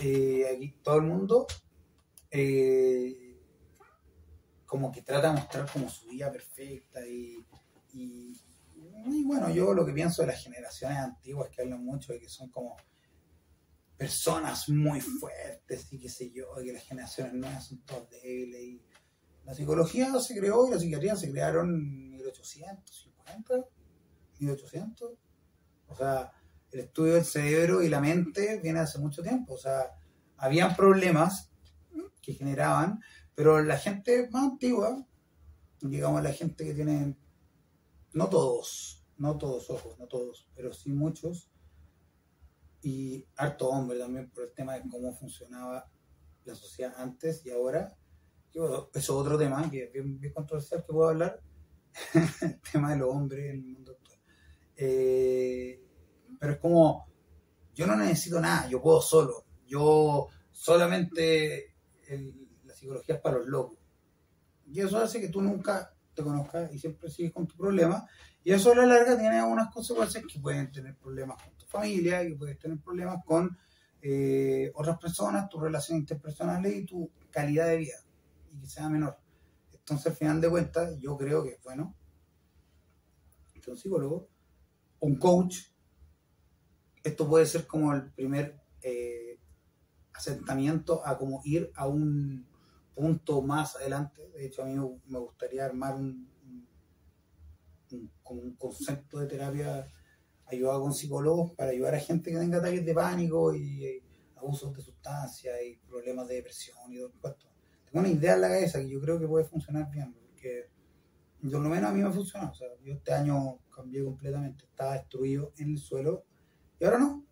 [0.03, 1.47] eh, aquí todo el mundo
[2.31, 3.41] eh,
[4.67, 7.45] como que trata de mostrar como su vida perfecta y,
[7.93, 8.37] y,
[9.25, 12.51] bueno, yo lo que pienso de las generaciones antiguas que hablan mucho de que son
[12.51, 12.77] como
[13.97, 18.61] personas muy fuertes y qué sé yo, y que las generaciones nuevas son todas débiles.
[18.61, 18.83] Y
[19.45, 23.55] la psicología se creó y la psiquiatría se crearon en 1850,
[24.41, 25.13] 1800.
[25.89, 26.33] O sea,
[26.73, 29.55] el estudio del cerebro y la mente viene hace mucho tiempo.
[29.55, 29.93] O sea,
[30.37, 31.51] habían problemas
[32.21, 33.01] que generaban,
[33.35, 35.07] pero la gente más antigua,
[35.81, 37.17] digamos la gente que tiene,
[38.15, 41.51] no todos, no todos, ojos, no todos, pero sí muchos,
[42.83, 45.91] y harto hombre también por el tema de cómo funcionaba
[46.45, 47.97] la sociedad antes y ahora.
[48.53, 51.41] Eso es otro tema que es bien, controversial que puedo hablar,
[52.43, 54.19] el tema de los hombres en el mundo actual.
[54.77, 55.86] Eh,
[56.39, 57.07] pero es como,
[57.75, 61.75] yo no necesito nada, yo puedo solo, yo solamente
[62.65, 63.79] la psicología es para los locos.
[64.67, 68.05] Y eso hace que tú nunca te conozcas y siempre sigues con tu problema.
[68.43, 72.35] Y eso a la larga tiene algunas consecuencias que pueden tener problemas con familia, y
[72.35, 73.57] puedes tener problemas con
[74.01, 77.97] eh, otras personas, tus relaciones interpersonales y tu calidad de vida,
[78.53, 79.19] y que sea menor.
[79.73, 81.95] Entonces, al final de cuentas, yo creo que, bueno,
[83.67, 84.29] un psicólogo,
[85.01, 85.57] un coach,
[87.07, 89.39] esto puede ser como el primer eh,
[90.13, 92.45] asentamiento a como ir a un
[92.97, 94.29] punto más adelante.
[94.31, 94.75] De hecho, a mí
[95.07, 96.29] me gustaría armar un,
[98.25, 99.87] como un concepto de terapia
[100.47, 104.03] ayudado con psicólogos para ayudar a gente que tenga ataques de pánico y, eh,
[104.37, 107.47] abusos de sustancias y problemas de depresión y todo esto.
[107.85, 110.71] Tengo una idea en la cabeza que yo creo que puede funcionar bien, porque
[111.41, 112.51] por lo menos a mí me ha funcionado.
[112.51, 116.25] O sea, yo este año cambié completamente, estaba destruido en el suelo
[116.79, 117.27] y ahora no.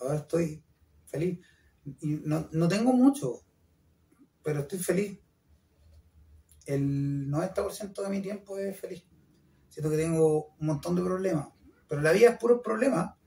[0.00, 0.62] Ahora estoy
[1.06, 1.38] feliz.
[2.00, 3.42] Y no, no tengo mucho,
[4.42, 5.18] pero estoy feliz.
[6.66, 9.04] El 90% de mi tiempo es feliz.
[9.68, 11.48] Siento que tengo un montón de problemas,
[11.88, 13.18] pero la vida es puro problema,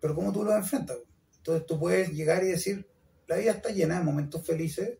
[0.00, 0.98] pero ¿cómo tú lo enfrentas?
[1.38, 2.88] Entonces tú puedes llegar y decir,
[3.26, 4.98] la vida está llena de momentos felices,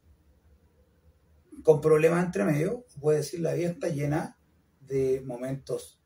[1.62, 4.38] con problemas entre medio, puedes decir, la vida está llena
[4.80, 6.00] de momentos,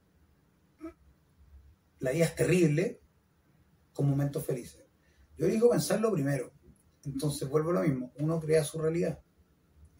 [2.00, 3.00] la vida es terrible,
[3.96, 4.84] con momentos felices.
[5.36, 6.52] Yo digo pensar lo primero,
[7.04, 9.18] entonces vuelvo a lo mismo, uno crea su realidad,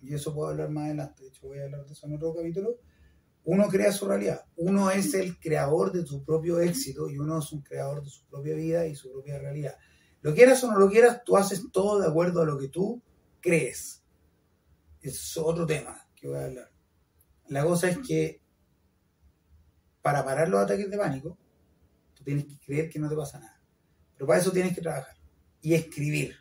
[0.02, 2.34] y eso puedo hablar más adelante, de hecho voy a hablar de eso en otro
[2.34, 2.78] capítulo,
[3.46, 4.44] uno crea su realidad.
[4.56, 8.24] Uno es el creador de su propio éxito y uno es un creador de su
[8.26, 9.76] propia vida y su propia realidad.
[10.20, 13.00] Lo quieras o no lo quieras, tú haces todo de acuerdo a lo que tú
[13.40, 14.02] crees.
[15.00, 16.72] Es otro tema que voy a hablar.
[17.48, 18.40] La cosa es que
[20.02, 21.38] para parar los ataques de pánico,
[22.14, 23.55] tú tienes que creer que no te pasa nada.
[24.16, 25.16] Pero para eso tienes que trabajar
[25.60, 26.36] y escribir.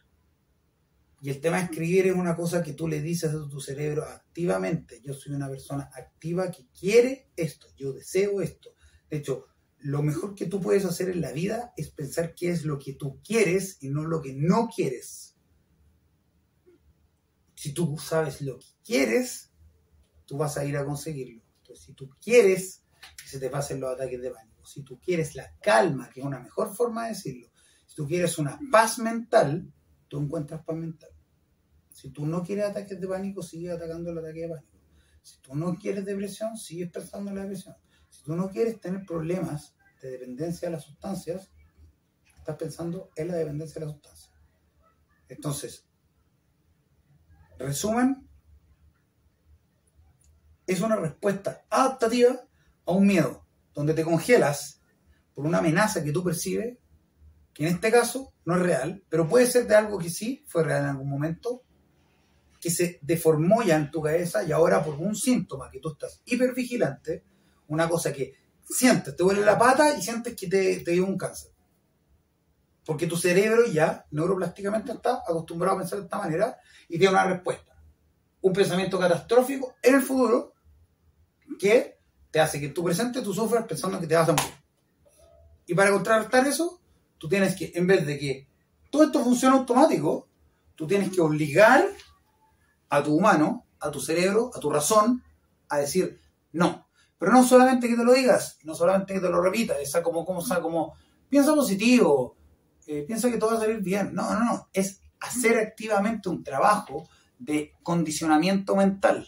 [1.21, 4.05] Y el tema de escribir es una cosa que tú le dices a tu cerebro
[4.05, 5.01] activamente.
[5.03, 8.76] Yo soy una persona activa que quiere esto, yo deseo esto.
[9.09, 9.45] De hecho,
[9.80, 12.93] lo mejor que tú puedes hacer en la vida es pensar qué es lo que
[12.93, 15.36] tú quieres y no lo que no quieres.
[17.55, 19.51] Si tú sabes lo que quieres,
[20.26, 21.43] tú vas a ir a conseguirlo.
[21.57, 22.84] Entonces, si tú quieres
[23.17, 26.26] que se te pasen los ataques de pánico, si tú quieres la calma, que es
[26.26, 27.49] una mejor forma de decirlo,
[27.96, 29.72] si tú quieres una paz mental,
[30.10, 31.10] tú encuentras paz mental.
[31.93, 34.78] Si tú no quieres ataques de pánico, sigue atacando el ataque de pánico.
[35.22, 37.74] Si tú no quieres depresión, sigues pensando en la depresión.
[38.10, 41.50] Si tú no quieres tener problemas de dependencia de las sustancias,
[42.38, 44.34] estás pensando en la dependencia de las sustancias.
[45.30, 45.88] Entonces,
[47.58, 48.28] resumen,
[50.68, 52.46] es una respuesta adaptativa
[52.86, 54.82] a un miedo, donde te congelas
[55.34, 56.78] por una amenaza que tú percibes,
[57.56, 60.66] que en este caso no es real, pero puede ser de algo que sí fue
[60.66, 61.64] real en algún momento,
[62.60, 66.22] que se deformó ya en tu cabeza y ahora por un síntoma que tú estás
[66.26, 67.24] hipervigilante,
[67.70, 71.18] una cosa que sientes, te duele la pata y sientes que te, te dio un
[71.18, 71.51] cáncer.
[72.86, 76.58] Porque tu cerebro ya neuroplásticamente está acostumbrado a pensar de esta manera
[76.89, 77.74] y tiene una respuesta.
[78.41, 80.53] Un pensamiento catastrófico en el futuro
[81.58, 81.99] que
[82.32, 84.53] te hace que en tu presente tú sufras pensando que te vas a morir.
[85.66, 86.82] Y para contrarrestar eso,
[87.28, 88.47] tienes que, en vez de que
[88.89, 90.28] todo esto funcione automático,
[90.76, 91.86] tú tienes que obligar
[92.89, 95.23] a tu humano, a tu cerebro, a tu razón,
[95.69, 96.19] a decir
[96.51, 96.88] no.
[97.17, 100.26] Pero no solamente que te lo digas, no solamente que te lo repitas, esa como,
[100.26, 100.93] como, como
[101.30, 102.36] piensa positivo,
[102.88, 104.13] eh, piensa que todo va a salir bien.
[104.13, 107.07] No, no, no, es hacer activamente un trabajo
[107.39, 109.28] de condicionamiento mental.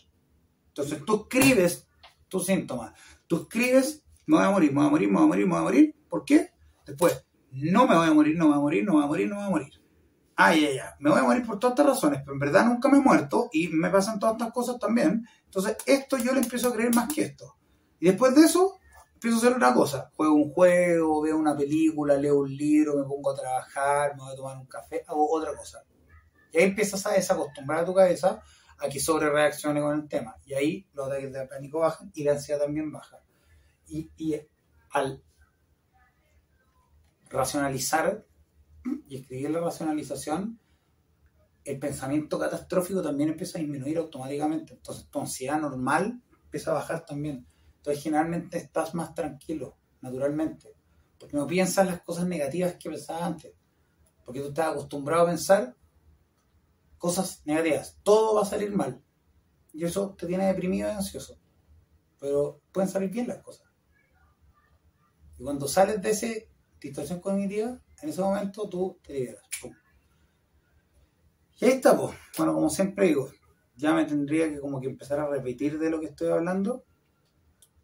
[0.70, 1.88] Entonces tú escribes
[2.28, 2.94] tus síntomas,
[3.26, 5.52] tú escribes, me voy a morir, me voy a morir, me voy a morir, me
[5.52, 5.96] voy a morir.
[6.10, 6.52] ¿Por qué?
[6.86, 9.08] Después, no me voy a morir, no me voy a morir, no me voy a
[9.08, 9.74] morir, no me voy a morir.
[10.36, 12.90] Ah, ya, ya, me voy a morir por todas estas razones, pero en verdad nunca
[12.90, 15.26] me he muerto y me pasan todas estas cosas también.
[15.46, 17.58] Entonces, esto yo le empiezo a creer más que esto.
[18.00, 18.78] Y después de eso,
[19.16, 20.12] empiezo a hacer otra cosa.
[20.16, 24.34] Juego un juego, veo una película, leo un libro, me pongo a trabajar, me voy
[24.34, 25.84] a tomar un café, hago otra cosa.
[26.52, 28.40] Y ahí empiezas a desacostumbrar a tu cabeza
[28.80, 30.36] a que sobre reaccione con el tema.
[30.46, 33.18] Y ahí los ataques de pánico bajan y la ansiedad también baja.
[33.88, 34.40] Y, y
[34.92, 35.24] al
[37.30, 38.26] racionalizar
[39.08, 40.60] y escribir la racionalización,
[41.64, 44.74] el pensamiento catastrófico también empieza a disminuir automáticamente.
[44.74, 47.46] Entonces tu ansiedad normal empieza a bajar también.
[47.78, 50.76] Entonces generalmente estás más tranquilo, naturalmente.
[51.20, 53.54] Porque no piensas las cosas negativas que pensabas antes.
[54.24, 55.76] Porque tú estás acostumbrado a pensar
[56.98, 57.98] cosas negativas.
[58.04, 59.02] Todo va a salir mal.
[59.74, 61.38] Y eso te tiene deprimido y ansioso.
[62.20, 63.68] Pero pueden salir bien las cosas.
[65.38, 66.28] Y cuando sales de esa
[66.80, 69.44] distorsión cognitiva, en ese momento tú te liberas.
[71.60, 72.16] Y ahí está, pues.
[72.38, 73.32] Bueno, como siempre digo,
[73.76, 76.84] ya me tendría que como que empezar a repetir de lo que estoy hablando.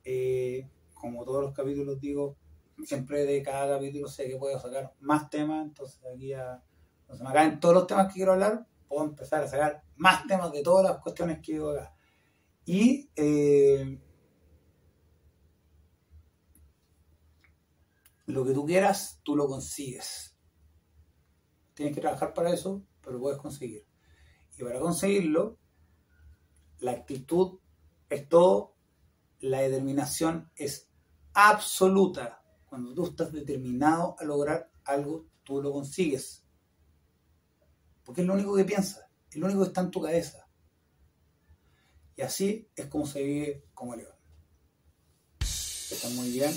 [0.03, 2.37] Eh, como todos los capítulos digo,
[2.85, 6.63] siempre de cada capítulo sé que puedo sacar más temas, entonces aquí ya,
[7.05, 10.25] cuando se me acaben todos los temas que quiero hablar, puedo empezar a sacar más
[10.27, 11.95] temas de todas las cuestiones que digo acá.
[12.65, 13.99] Y eh,
[18.25, 20.35] lo que tú quieras, tú lo consigues.
[21.73, 23.85] Tienes que trabajar para eso, pero lo puedes conseguir.
[24.57, 25.59] Y para conseguirlo,
[26.79, 27.59] la actitud
[28.09, 28.75] es todo,
[29.39, 30.89] la determinación es
[31.33, 32.43] absoluta.
[32.65, 36.45] Cuando tú estás determinado a lograr algo, tú lo consigues.
[38.03, 40.47] Porque es lo único que piensas, es lo único que está en tu cabeza.
[42.15, 44.13] Y así es como se vive como león.
[45.39, 46.51] Está muy bien.